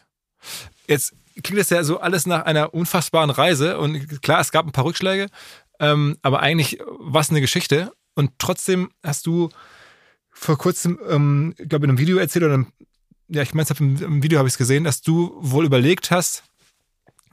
[0.87, 4.71] Jetzt klingt das ja so alles nach einer unfassbaren Reise und klar, es gab ein
[4.71, 5.27] paar Rückschläge,
[5.79, 9.49] ähm, aber eigentlich war es eine Geschichte und trotzdem hast du
[10.39, 12.67] vor kurzem, ähm, ich glaube, in einem Video erzählt oder einem,
[13.27, 16.43] ja, ich meine, im, im Video habe ich es gesehen, dass du wohl überlegt hast,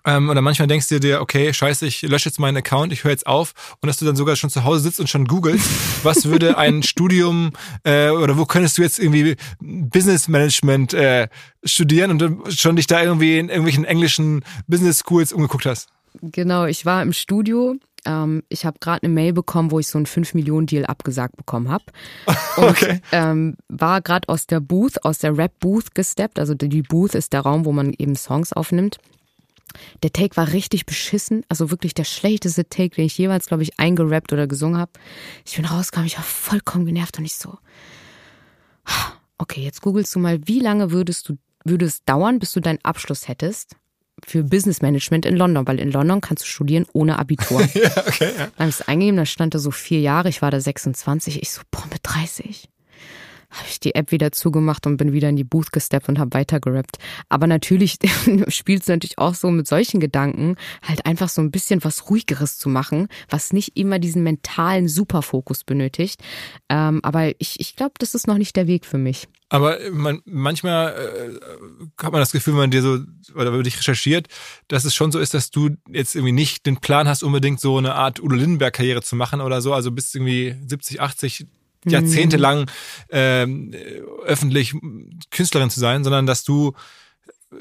[0.07, 3.11] Ähm, oder manchmal denkst du dir, okay, scheiße, ich lösche jetzt meinen Account, ich höre
[3.13, 3.55] jetzt auf.
[3.81, 5.67] Und dass du dann sogar schon zu Hause sitzt und schon googelst,
[6.03, 7.53] was würde ein Studium
[7.85, 11.29] äh, oder wo könntest du jetzt irgendwie Business Management äh,
[11.65, 15.89] studieren und dann schon dich da irgendwie in irgendwelchen englischen Business Schools umgeguckt hast.
[16.21, 17.77] Genau, ich war im Studio.
[18.05, 21.85] Ähm, ich habe gerade eine Mail bekommen, wo ich so einen 5-Millionen-Deal abgesagt bekommen habe.
[22.57, 23.01] Und Okay.
[23.13, 26.39] ähm, war gerade aus der Booth, aus der Rap-Booth gesteppt.
[26.39, 28.99] Also die Booth ist der Raum, wo man eben Songs aufnimmt.
[30.03, 33.79] Der Take war richtig beschissen, also wirklich der schlechteste Take, den ich jemals, glaube ich,
[33.81, 34.93] eingerappt oder gesungen habe.
[35.45, 37.59] Ich bin rausgekommen, ich war vollkommen genervt und ich so,
[39.39, 42.79] okay, jetzt googelst du mal, wie lange würdest du, würde es dauern, bis du deinen
[42.85, 43.77] Abschluss hättest
[44.27, 47.61] für Business Management in London, weil in London kannst du studieren ohne Abitur.
[47.75, 48.47] Ja, okay, ja.
[48.57, 51.43] Dann habe ich es eingegeben, da stand da so vier Jahre, ich war da 26,
[51.43, 52.68] ich so, boah, mit 30.
[53.55, 56.35] Habe ich die App wieder zugemacht und bin wieder in die Booth gesteppt und habe
[56.35, 56.97] weiter gerappt.
[57.29, 57.99] Aber natürlich
[58.49, 62.59] spielt es natürlich auch so mit solchen Gedanken, halt einfach so ein bisschen was Ruhigeres
[62.59, 66.21] zu machen, was nicht immer diesen mentalen Superfokus benötigt.
[66.69, 69.29] Ähm, aber ich, ich glaube, das ist noch nicht der Weg für mich.
[69.51, 72.99] Aber man, manchmal äh, hat man das Gefühl, wenn man dir so
[73.35, 74.27] oder wenn man dich recherchiert,
[74.69, 77.79] dass es schon so ist, dass du jetzt irgendwie nicht den Plan hast, unbedingt so
[77.79, 79.73] eine Art Udo Lindenberg-Karriere zu machen oder so.
[79.73, 81.47] Also bist irgendwie 70, 80
[81.85, 82.70] Jahrzehnte lang
[83.11, 83.72] ähm,
[84.24, 84.74] öffentlich
[85.30, 86.72] Künstlerin zu sein, sondern dass du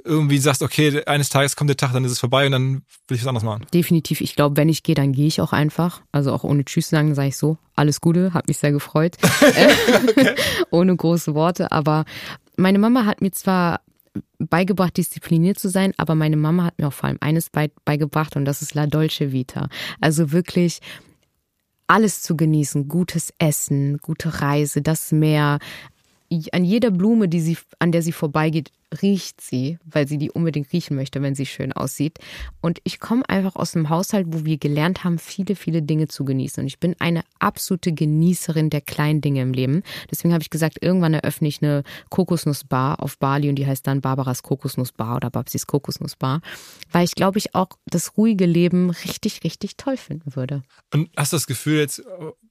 [0.04, 3.16] irgendwie sagst, okay, eines Tages kommt der Tag, dann ist es vorbei und dann will
[3.16, 3.66] ich was anderes machen.
[3.74, 4.22] Definitiv.
[4.22, 6.02] Ich glaube, wenn ich gehe, dann gehe ich auch einfach.
[6.12, 9.18] Also auch ohne Tschüss sagen, sage ich so, alles Gute, hat mich sehr gefreut.
[9.56, 10.36] Äh,
[10.72, 11.72] ohne große Worte.
[11.72, 12.06] Aber
[12.56, 13.82] meine Mama hat mir zwar
[14.40, 18.36] beigebracht, diszipliniert zu sein, aber meine Mama hat mir auch vor allem eines bei, beigebracht
[18.36, 19.68] und das ist La Dolce Vita.
[20.02, 20.80] Also wirklich
[21.88, 25.60] alles zu genießen, gutes Essen, gute Reise, das Meer.
[26.52, 28.72] An jeder Blume, die sie, an der sie vorbeigeht,
[29.02, 32.20] riecht sie, weil sie die unbedingt riechen möchte, wenn sie schön aussieht.
[32.62, 36.26] Und ich komme einfach aus einem Haushalt, wo wir gelernt haben, viele, viele Dinge zu
[36.26, 36.62] genießen.
[36.62, 39.84] Und ich bin eine absolute Genießerin der kleinen Dinge im Leben.
[40.12, 44.02] Deswegen habe ich gesagt, irgendwann eröffne ich eine Kokosnussbar auf Bali und die heißt dann
[44.02, 46.42] Barbaras Kokosnussbar oder Babsis Kokosnussbar,
[46.92, 50.64] weil ich glaube ich auch das ruhige Leben richtig, richtig toll finden würde.
[50.94, 52.04] Und hast du das Gefühl jetzt äh,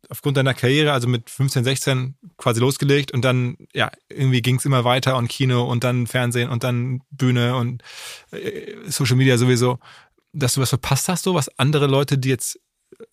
[0.08, 4.64] aufgrund deiner Karriere, also mit 15, 16 quasi losgelegt und dann, ja, irgendwie ging es
[4.64, 7.82] immer weiter und Kino und dann Fernsehen und dann Bühne und
[8.30, 9.78] äh, Social Media sowieso,
[10.32, 12.58] dass du was verpasst hast, so was andere Leute, die jetzt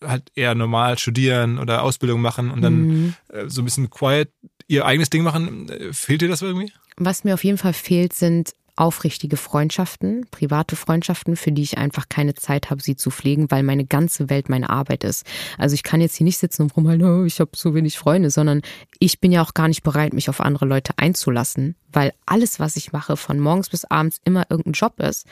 [0.04, 4.30] halt eher normal studieren oder Ausbildung machen und dann äh, so ein bisschen quiet
[4.68, 6.72] ihr eigenes Ding machen, äh, fehlt dir das irgendwie?
[6.96, 12.08] Was mir auf jeden Fall fehlt, sind aufrichtige Freundschaften, private Freundschaften, für die ich einfach
[12.08, 15.26] keine Zeit habe, sie zu pflegen, weil meine ganze Welt meine Arbeit ist.
[15.58, 18.30] Also ich kann jetzt hier nicht sitzen und rumhalten, oh, ich habe so wenig Freunde,
[18.30, 18.62] sondern
[18.98, 22.76] ich bin ja auch gar nicht bereit, mich auf andere Leute einzulassen, weil alles, was
[22.76, 25.26] ich mache, von morgens bis abends immer irgendein Job ist.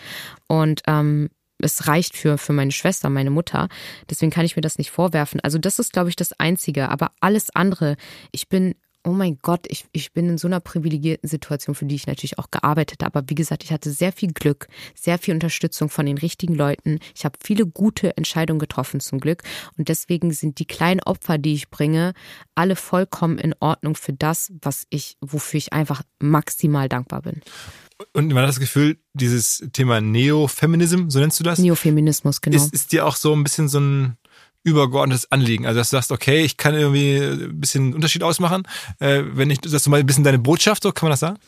[0.47, 3.69] Und ähm, es reicht für, für meine Schwester, meine Mutter.
[4.11, 5.41] Deswegen kann ich mir das nicht vorwerfen.
[5.41, 6.91] Also das ist, glaube ich, das Einzige.
[6.91, 7.97] Aber alles andere,
[8.31, 8.75] ich bin
[9.09, 12.39] oh mein Gott, ich, ich bin in so einer privilegierten Situation, für die ich natürlich
[12.39, 13.19] auch gearbeitet habe.
[13.19, 16.99] Aber wie gesagt, ich hatte sehr viel Glück, sehr viel Unterstützung von den richtigen Leuten.
[17.17, 19.43] Ich habe viele gute Entscheidungen getroffen zum Glück.
[19.77, 22.13] Und deswegen sind die kleinen Opfer, die ich bringe,
[22.55, 27.41] alle vollkommen in Ordnung für das, was ich, wofür ich einfach maximal dankbar bin.
[28.13, 31.59] Und man hat das Gefühl, dieses Thema Neofeminism, so nennst du das?
[31.59, 32.57] Neofeminismus, genau.
[32.57, 34.19] Ist, ist dir auch so ein bisschen so ein
[34.69, 35.67] übergeordnetes Anliegen.
[35.67, 38.63] Also dass du sagst, okay, ich kann irgendwie ein bisschen Unterschied ausmachen.
[38.99, 41.39] Äh, wenn ich, das ist mal ein bisschen deine Botschaft, so kann man das sagen?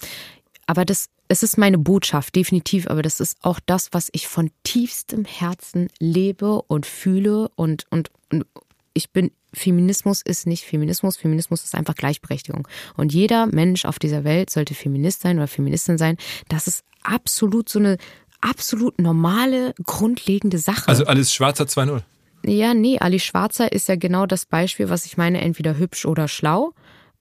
[0.67, 2.89] Aber das, es ist meine Botschaft, definitiv.
[2.89, 7.51] Aber das ist auch das, was ich von tiefstem Herzen lebe und fühle.
[7.57, 8.47] Und, und, und
[8.95, 11.17] ich bin, Feminismus ist nicht Feminismus.
[11.17, 12.69] Feminismus ist einfach Gleichberechtigung.
[12.97, 16.17] Und jeder Mensch auf dieser Welt sollte Feminist sein oder Feministin sein.
[16.49, 17.97] Das ist absolut so eine
[18.41, 20.89] absolut normale, grundlegende Sache.
[20.89, 22.03] Also alles schwarzer 2-0.
[22.45, 26.29] Ja, nee, Ali Schwarzer ist ja genau das Beispiel, was ich meine, entweder hübsch oder
[26.29, 26.73] schlau.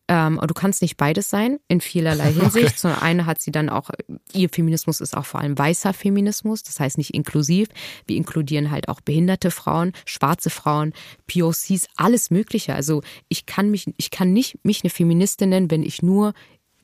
[0.07, 2.69] Ähm, du kannst nicht beides sein, in vielerlei Hinsicht.
[2.69, 2.75] Okay.
[2.75, 3.91] Zum einen hat sie dann auch,
[4.33, 7.67] ihr Feminismus ist auch vor allem weißer Feminismus, das heißt nicht inklusiv.
[8.07, 10.93] Wir inkludieren halt auch behinderte Frauen, schwarze Frauen,
[11.27, 12.73] POCs, alles Mögliche.
[12.73, 16.33] Also ich kann mich, ich kann nicht mich eine Feministin nennen, wenn ich nur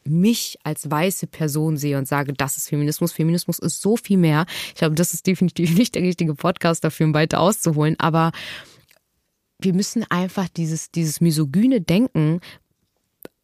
[0.07, 3.11] mich als weiße Person sehe und sage, das ist Feminismus.
[3.11, 4.45] Feminismus ist so viel mehr.
[4.69, 7.95] Ich glaube, das ist definitiv nicht der richtige Podcast dafür, um weiter auszuholen.
[7.99, 8.31] Aber
[9.59, 12.41] wir müssen einfach dieses, dieses misogyne Denken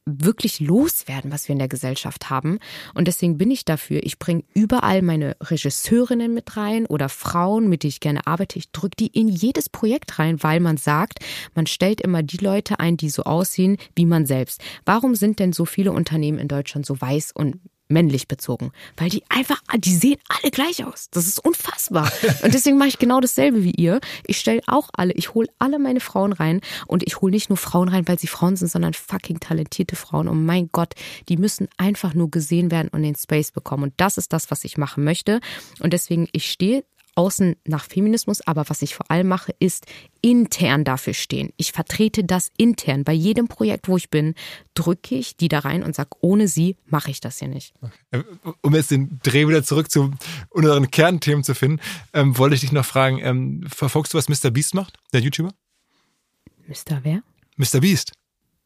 [0.05, 2.59] wirklich loswerden, was wir in der Gesellschaft haben.
[2.95, 4.01] Und deswegen bin ich dafür.
[4.03, 8.57] Ich bringe überall meine Regisseurinnen mit rein oder Frauen, mit denen ich gerne arbeite.
[8.57, 11.19] Ich drücke die in jedes Projekt rein, weil man sagt,
[11.53, 14.61] man stellt immer die Leute ein, die so aussehen wie man selbst.
[14.85, 17.59] Warum sind denn so viele Unternehmen in Deutschland so weiß und
[17.91, 21.09] männlich bezogen, weil die einfach, die sehen alle gleich aus.
[21.11, 22.11] Das ist unfassbar.
[22.43, 23.99] Und deswegen mache ich genau dasselbe wie ihr.
[24.25, 27.57] Ich stelle auch alle, ich hole alle meine Frauen rein und ich hole nicht nur
[27.57, 30.27] Frauen rein, weil sie Frauen sind, sondern fucking talentierte Frauen.
[30.27, 30.93] Und mein Gott,
[31.29, 33.83] die müssen einfach nur gesehen werden und den Space bekommen.
[33.83, 35.39] Und das ist das, was ich machen möchte.
[35.79, 36.83] Und deswegen, ich stehe
[37.15, 39.85] außen nach Feminismus, aber was ich vor allem mache, ist
[40.21, 41.51] intern dafür stehen.
[41.57, 43.03] Ich vertrete das intern.
[43.03, 44.35] Bei jedem Projekt, wo ich bin,
[44.73, 47.73] drücke ich die da rein und sage, ohne sie mache ich das hier nicht.
[47.81, 48.23] Okay.
[48.61, 50.11] Um jetzt den Dreh wieder zurück zu
[50.49, 51.79] unseren Kernthemen zu finden,
[52.13, 54.51] ähm, wollte ich dich noch fragen, ähm, verfolgst du, was Mr.
[54.51, 55.53] Beast macht, der YouTuber?
[56.67, 56.99] Mr.
[57.03, 57.23] wer?
[57.57, 57.81] Mr.
[57.81, 58.13] Beast.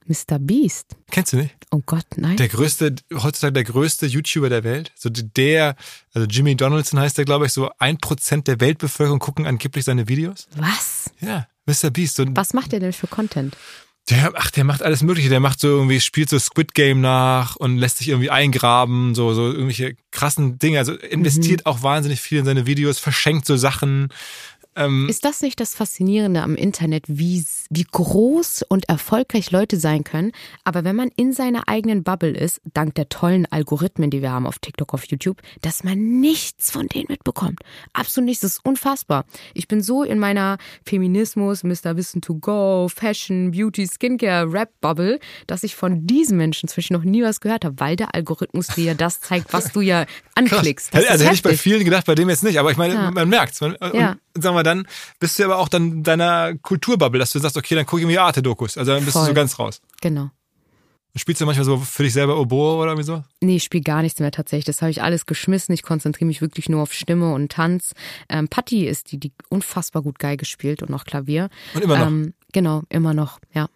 [0.06, 0.40] Mr.
[0.40, 0.96] Beast.
[1.12, 1.56] Kennst du nicht?
[1.72, 2.38] Oh Gott, nein.
[2.38, 4.92] Der größte, heutzutage der größte YouTuber der Welt.
[4.96, 5.76] So der,
[6.14, 10.08] also Jimmy Donaldson heißt der, glaube ich, so ein Prozent der Weltbevölkerung gucken angeblich seine
[10.08, 10.48] Videos.
[10.56, 11.12] Was?
[11.22, 11.90] Ja, Mr.
[11.90, 12.16] Beast.
[12.16, 13.56] So Was macht der denn für Content?
[14.10, 15.30] Der, ach, der macht alles Mögliche.
[15.30, 19.34] Der macht so irgendwie, spielt so Squid Game nach und lässt sich irgendwie eingraben, so,
[19.34, 20.78] so irgendwelche krassen Dinge.
[20.78, 21.66] Also investiert mhm.
[21.66, 24.10] auch wahnsinnig viel in seine Videos, verschenkt so Sachen.
[24.76, 30.04] Ähm, ist das nicht das Faszinierende am Internet, wie, wie groß und erfolgreich Leute sein
[30.04, 30.32] können?
[30.64, 34.46] Aber wenn man in seiner eigenen Bubble ist, dank der tollen Algorithmen, die wir haben
[34.46, 37.60] auf TikTok, auf YouTube, dass man nichts von denen mitbekommt.
[37.94, 38.42] Absolut nichts.
[38.42, 39.26] Das ist unfassbar.
[39.54, 41.96] Ich bin so in meiner Feminismus, Mr.
[41.96, 47.24] Wissen to Go, Fashion, Beauty, Skincare, Rap-Bubble, dass ich von diesen Menschen zwischen noch nie
[47.24, 50.06] was gehört habe, weil der Algorithmus dir ja das zeigt, was du ja
[50.36, 50.94] anklickst.
[50.94, 52.60] also hätte ich bei vielen gedacht, bei dem jetzt nicht.
[52.60, 53.12] Aber ich meine, ja.
[53.12, 53.62] man merkt's.
[53.62, 54.88] Man, ja sagen wir dann,
[55.20, 58.22] bist du aber auch dann deiner Kulturbubble, dass du sagst, okay, dann gucke ich mir
[58.22, 58.78] Arte-Dokus.
[58.78, 59.24] Also dann bist Voll.
[59.24, 59.82] du so ganz raus.
[60.02, 60.30] Genau.
[61.18, 63.24] Spielst du manchmal so für dich selber Oboe oder wie so?
[63.40, 64.66] Nee, ich spiele gar nichts mehr tatsächlich.
[64.66, 65.74] Das habe ich alles geschmissen.
[65.74, 67.94] Ich konzentriere mich wirklich nur auf Stimme und Tanz.
[68.28, 71.50] Ähm, Patti ist die, die unfassbar gut Geige spielt und auch Klavier.
[71.74, 72.08] Und immer noch?
[72.08, 73.70] Ähm, genau, immer noch, ja.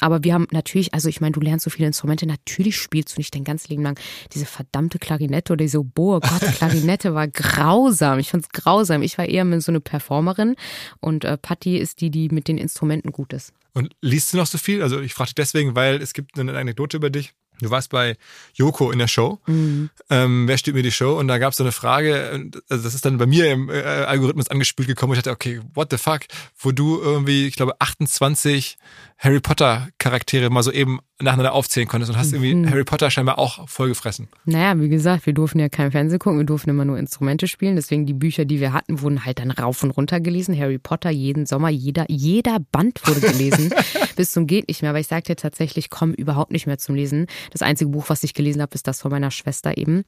[0.00, 3.20] Aber wir haben natürlich, also ich meine, du lernst so viele Instrumente, natürlich spielst du
[3.20, 3.98] nicht dein ganzes Leben lang
[4.32, 6.20] diese verdammte Klarinette oder diese Boa.
[6.20, 8.18] Gott, Klarinette war grausam.
[8.18, 9.02] Ich fand's grausam.
[9.02, 10.56] Ich war eher so eine Performerin
[11.00, 13.52] und äh, Patti ist die, die mit den Instrumenten gut ist.
[13.72, 14.82] Und liest du noch so viel?
[14.82, 17.34] Also ich frage dich deswegen, weil es gibt eine Anekdote über dich.
[17.60, 18.16] Du warst bei
[18.54, 19.40] Joko in der Show.
[19.46, 19.90] Mhm.
[20.10, 21.18] Ähm, wer steht mir die Show?
[21.18, 23.82] Und da gab es so eine Frage, also das ist dann bei mir im äh,
[23.82, 25.12] Algorithmus angespült gekommen.
[25.14, 26.20] Ich dachte, okay, what the fuck?
[26.58, 28.78] Wo du irgendwie, ich glaube, 28
[29.18, 32.70] Harry Potter Charaktere mal so eben nacheinander aufzählen konntest und hast irgendwie mhm.
[32.70, 34.28] Harry Potter scheinbar auch vollgefressen.
[34.44, 37.76] Naja, wie gesagt, wir durften ja kein Fernsehen gucken, wir durften immer nur Instrumente spielen.
[37.76, 40.58] Deswegen die Bücher, die wir hatten, wurden halt dann rauf und runter gelesen.
[40.58, 43.72] Harry Potter jeden Sommer, jeder, jeder Band wurde gelesen.
[44.16, 44.90] bis zum geht nicht mehr.
[44.90, 47.26] Aber ich sagte tatsächlich, komm überhaupt nicht mehr zum Lesen.
[47.50, 50.04] Das einzige Buch, was ich gelesen habe, ist das von meiner Schwester eben.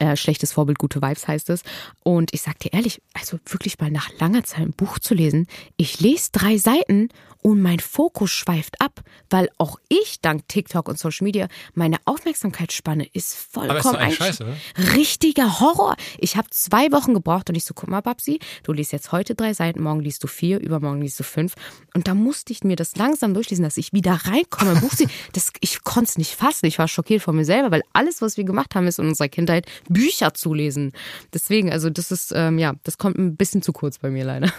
[0.00, 1.62] Äh, schlechtes Vorbild, gute Vibes heißt es.
[2.02, 5.46] Und ich sag dir ehrlich, also wirklich mal nach langer Zeit ein Buch zu lesen,
[5.76, 7.10] ich lese drei Seiten
[7.46, 13.06] und mein Fokus schweift ab, weil auch ich dank TikTok und Social Media meine Aufmerksamkeitsspanne
[13.12, 14.56] ist vollkommen ist scheiße, oder?
[14.96, 15.94] richtiger Horror.
[16.18, 19.34] Ich habe zwei Wochen gebraucht und ich so, guck mal, Babsi, du liest jetzt heute
[19.34, 21.52] drei Seiten, morgen liest du vier, übermorgen liest du fünf.
[21.94, 24.92] Und da musste ich mir das langsam durchlesen, dass ich wieder reinkomme im Buch.
[25.34, 26.64] Das, ich konnte es nicht fassen.
[26.64, 29.28] Ich war schockiert von mir selber, weil alles, was wir gemacht haben, ist in unserer
[29.28, 30.92] Kindheit Bücher zu lesen.
[31.34, 34.50] Deswegen, also das ist, ähm, ja, das kommt ein bisschen zu kurz bei mir leider.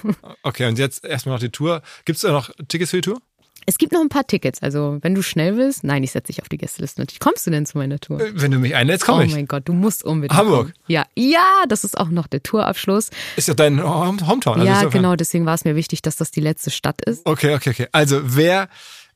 [0.43, 1.81] Okay, und jetzt erstmal noch die Tour.
[2.05, 3.21] Gibt es da noch Tickets für die Tour?
[3.67, 4.61] Es gibt noch ein paar Tickets.
[4.61, 7.01] Also, wenn du schnell willst, nein, ich setze dich auf die Gästeliste.
[7.01, 7.19] Natürlich.
[7.19, 8.21] Kommst du denn zu meiner Tour?
[8.21, 9.33] Äh, wenn du mich einlädst, komme oh ich.
[9.33, 10.37] Oh mein Gott, du musst unbedingt.
[10.37, 10.67] Hamburg.
[10.67, 10.73] Kommen.
[10.87, 13.09] Ja, ja, das ist auch noch der Tourabschluss.
[13.37, 14.59] Ist ja dein Hometown.
[14.59, 15.15] Also ja, genau.
[15.15, 17.25] Deswegen war es mir wichtig, dass das die letzte Stadt ist.
[17.25, 17.87] Okay, okay, okay.
[17.91, 18.69] Also, wer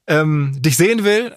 [0.08, 1.36] ähm, dich sehen will,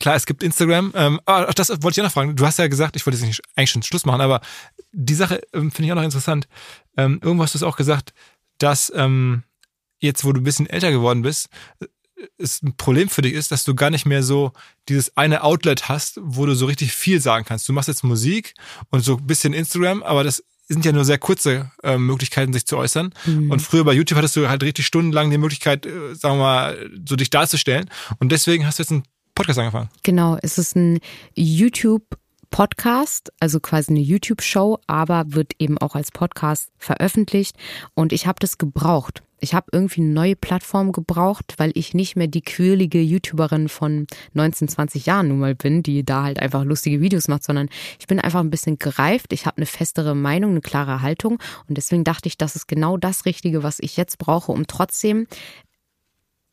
[0.00, 0.92] klar, es gibt Instagram.
[0.94, 2.36] Ähm, aber das wollte ich auch noch fragen.
[2.36, 4.40] Du hast ja gesagt, ich wollte jetzt nicht eigentlich schon Schluss machen, aber
[4.92, 6.48] die Sache ähm, finde ich auch noch interessant.
[6.96, 8.14] Ähm, irgendwo hast du es auch gesagt,
[8.58, 9.42] dass ähm,
[9.98, 11.48] jetzt, wo du ein bisschen älter geworden bist,
[12.38, 14.52] es ein Problem für dich ist, dass du gar nicht mehr so
[14.88, 17.68] dieses eine Outlet hast, wo du so richtig viel sagen kannst.
[17.68, 18.54] Du machst jetzt Musik
[18.90, 22.66] und so ein bisschen Instagram, aber das sind ja nur sehr kurze äh, Möglichkeiten, sich
[22.66, 23.14] zu äußern.
[23.24, 23.50] Mhm.
[23.50, 26.90] Und früher bei YouTube hattest du halt richtig stundenlang die Möglichkeit, äh, sagen wir mal,
[27.06, 27.88] so dich darzustellen.
[28.18, 29.90] Und deswegen hast du jetzt einen Podcast angefangen.
[30.02, 30.98] Genau, es ist ein
[31.34, 32.02] YouTube
[32.50, 37.56] Podcast, also quasi eine YouTube-Show, aber wird eben auch als Podcast veröffentlicht.
[37.94, 39.22] Und ich habe das gebraucht.
[39.38, 44.06] Ich habe irgendwie eine neue Plattform gebraucht, weil ich nicht mehr die quirlige YouTuberin von
[44.32, 47.68] 19, 20 Jahren nun mal bin, die da halt einfach lustige Videos macht, sondern
[47.98, 49.32] ich bin einfach ein bisschen gereift.
[49.32, 51.38] Ich habe eine festere Meinung, eine klare Haltung.
[51.68, 55.26] Und deswegen dachte ich, das ist genau das Richtige, was ich jetzt brauche, um trotzdem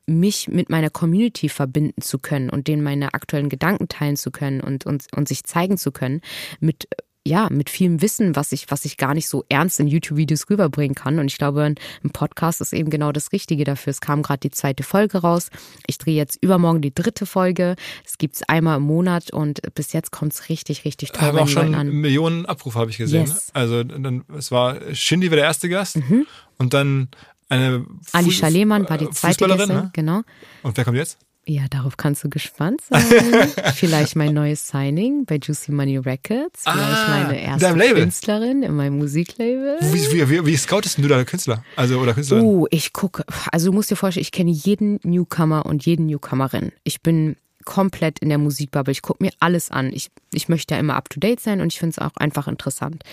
[0.05, 4.60] mich mit meiner Community verbinden zu können und denen meine aktuellen Gedanken teilen zu können
[4.60, 6.22] und, und, und sich zeigen zu können
[6.60, 6.88] mit
[7.25, 10.93] ja, mit vielem Wissen, was ich, was ich gar nicht so ernst in YouTube-Videos rüberbringen
[10.93, 11.19] kann.
[11.19, 13.91] Und ich glaube, ein Podcast ist eben genau das Richtige dafür.
[13.91, 15.49] Es kam gerade die zweite Folge raus.
[15.87, 17.75] Ich drehe jetzt übermorgen die dritte Folge.
[18.05, 21.37] Es gibt es einmal im Monat und bis jetzt kommt es richtig, richtig toll haben
[21.39, 21.89] auch schon an.
[21.89, 23.25] Millionen Abrufe, habe ich gesehen.
[23.25, 23.51] Yes.
[23.53, 26.27] Also dann, es war Shindy war der erste Gast mhm.
[26.57, 27.07] und dann
[27.47, 29.89] eine Ali Schalemann war die zweite Gästin, ne?
[29.93, 30.21] genau.
[30.63, 31.19] Und wer kommt jetzt?
[31.45, 33.03] Ja, darauf kannst du gespannt sein.
[33.75, 36.61] vielleicht mein neues Signing bei Juicy Money Records.
[36.63, 39.77] Vielleicht ah, meine erste Künstlerin in meinem Musiklabel.
[39.81, 41.65] Wie, wie, wie, scoutest du deine Künstler?
[41.75, 42.45] Also, oder Künstlerin?
[42.45, 43.25] Oh, ich gucke.
[43.51, 46.71] Also, du musst dir vorstellen, ich kenne jeden Newcomer und jeden Newcomerin.
[46.85, 48.93] Ich bin komplett in der Musikbubble.
[48.93, 49.91] Ich gucke mir alles an.
[49.91, 52.47] Ich, ich möchte ja immer up to date sein und ich finde es auch einfach
[52.47, 53.03] interessant.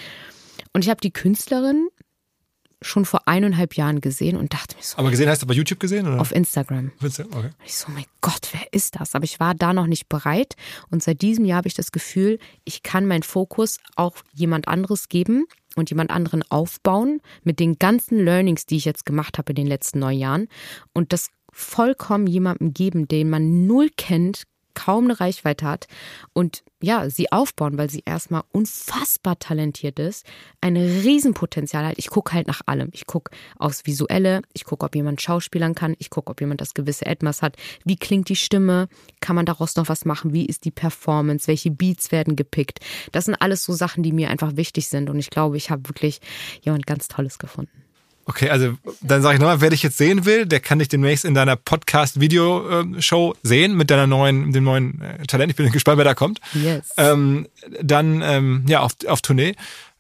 [0.72, 1.88] Und ich habe die Künstlerin
[2.82, 4.98] schon vor eineinhalb Jahren gesehen und dachte mir so.
[4.98, 6.06] Aber gesehen heißt du bei YouTube gesehen?
[6.06, 6.20] Oder?
[6.20, 6.92] Auf Instagram.
[6.96, 7.46] Auf Instagram, okay.
[7.46, 9.14] Und ich so, mein Gott, wer ist das?
[9.14, 10.56] Aber ich war da noch nicht bereit.
[10.90, 15.08] Und seit diesem Jahr habe ich das Gefühl, ich kann meinen Fokus auch jemand anderes
[15.08, 15.44] geben
[15.76, 19.66] und jemand anderen aufbauen mit den ganzen Learnings, die ich jetzt gemacht habe in den
[19.66, 20.48] letzten neun Jahren.
[20.92, 24.44] Und das vollkommen jemandem geben, den man null kennt,
[24.84, 25.86] kaum eine Reichweite hat
[26.32, 30.24] und ja, sie aufbauen, weil sie erstmal unfassbar talentiert ist,
[30.62, 31.98] ein Riesenpotenzial hat.
[31.98, 32.88] Ich gucke halt nach allem.
[32.92, 36.72] Ich gucke aufs Visuelle, ich gucke, ob jemand schauspielern kann, ich gucke, ob jemand das
[36.72, 37.56] gewisse Etwas hat.
[37.84, 38.88] Wie klingt die Stimme?
[39.20, 40.32] Kann man daraus noch was machen?
[40.32, 41.46] Wie ist die Performance?
[41.46, 42.78] Welche Beats werden gepickt?
[43.12, 45.86] Das sind alles so Sachen, die mir einfach wichtig sind und ich glaube, ich habe
[45.88, 46.20] wirklich
[46.62, 47.89] jemand ganz Tolles gefunden.
[48.26, 51.24] Okay, also dann sage ich nochmal, wer dich jetzt sehen will, der kann dich demnächst
[51.24, 55.50] in deiner Podcast-Video-Show sehen mit deiner neuen, dem neuen äh, Talent.
[55.50, 56.40] Ich bin gespannt, wer da kommt.
[56.54, 56.90] Yes.
[56.96, 57.48] Ähm,
[57.82, 59.54] dann ja auf, auf Tournee.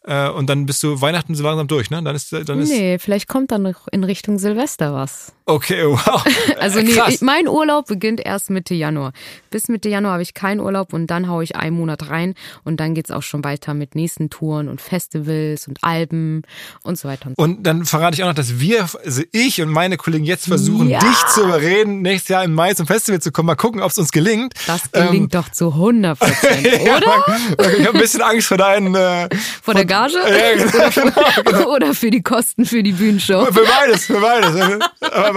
[0.04, 2.02] Äh, und dann bist du Weihnachten so langsam durch, ne?
[2.02, 5.32] Dann ist, dann ist nee, vielleicht kommt dann noch in Richtung Silvester was.
[5.50, 6.24] Okay, wow.
[6.60, 7.20] also nee, Krass.
[7.22, 9.12] mein Urlaub beginnt erst Mitte Januar.
[9.50, 12.78] Bis Mitte Januar habe ich keinen Urlaub und dann haue ich einen Monat rein und
[12.78, 16.42] dann geht's auch schon weiter mit nächsten Touren und Festivals und Alben
[16.84, 17.26] und so weiter.
[17.26, 17.42] Und, so.
[17.42, 20.88] und dann verrate ich auch noch, dass wir, also ich und meine Kollegen jetzt versuchen,
[20.88, 21.00] ja.
[21.00, 23.46] dich zu überreden, nächstes Jahr im Mai zum Festival zu kommen.
[23.46, 24.54] Mal gucken, ob es uns gelingt.
[24.68, 27.76] Das gelingt ähm, doch zu 100 Prozent, ja, oder?
[27.76, 28.94] ich habe ein bisschen Angst vor deinen...
[28.94, 29.28] Äh,
[29.62, 30.14] vor der Gage?
[30.14, 31.74] Ja, genau, oder, für, genau.
[31.74, 33.46] oder, für, die Kosten für die Bühnenshow.
[33.46, 34.54] Für beides, für beides.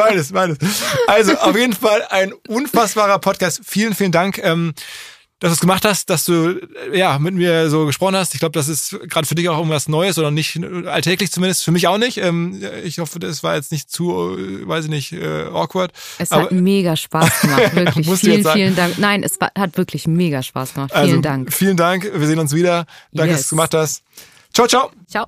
[0.10, 0.58] Beides, beides.
[1.08, 3.62] Also auf jeden Fall ein unfassbarer Podcast.
[3.66, 4.38] Vielen, vielen Dank.
[4.40, 4.74] Ähm,
[5.44, 6.56] dass du es gemacht hast, dass du
[6.94, 8.34] ja mit mir so gesprochen hast.
[8.34, 11.66] Ich glaube, das ist gerade für dich auch irgendwas Neues oder nicht alltäglich zumindest.
[11.66, 12.18] Für mich auch nicht.
[12.18, 15.92] Ähm, ich hoffe, das war jetzt nicht zu, weiß ich nicht, äh, awkward.
[16.18, 18.10] Es hat mega Spaß gemacht, wirklich.
[18.20, 18.98] vielen, vielen Dank.
[19.00, 20.92] Nein, es hat wirklich mega Spaß gemacht.
[20.94, 21.54] Vielen also, Dank.
[21.54, 22.10] Vielen Dank.
[22.16, 22.86] Wir sehen uns wieder.
[23.12, 23.42] Danke, yes.
[23.42, 24.04] dass du es gemacht hast.
[24.54, 24.92] Ciao, ciao.
[25.10, 25.28] Ciao.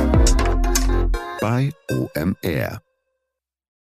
[1.41, 2.81] bei OMR.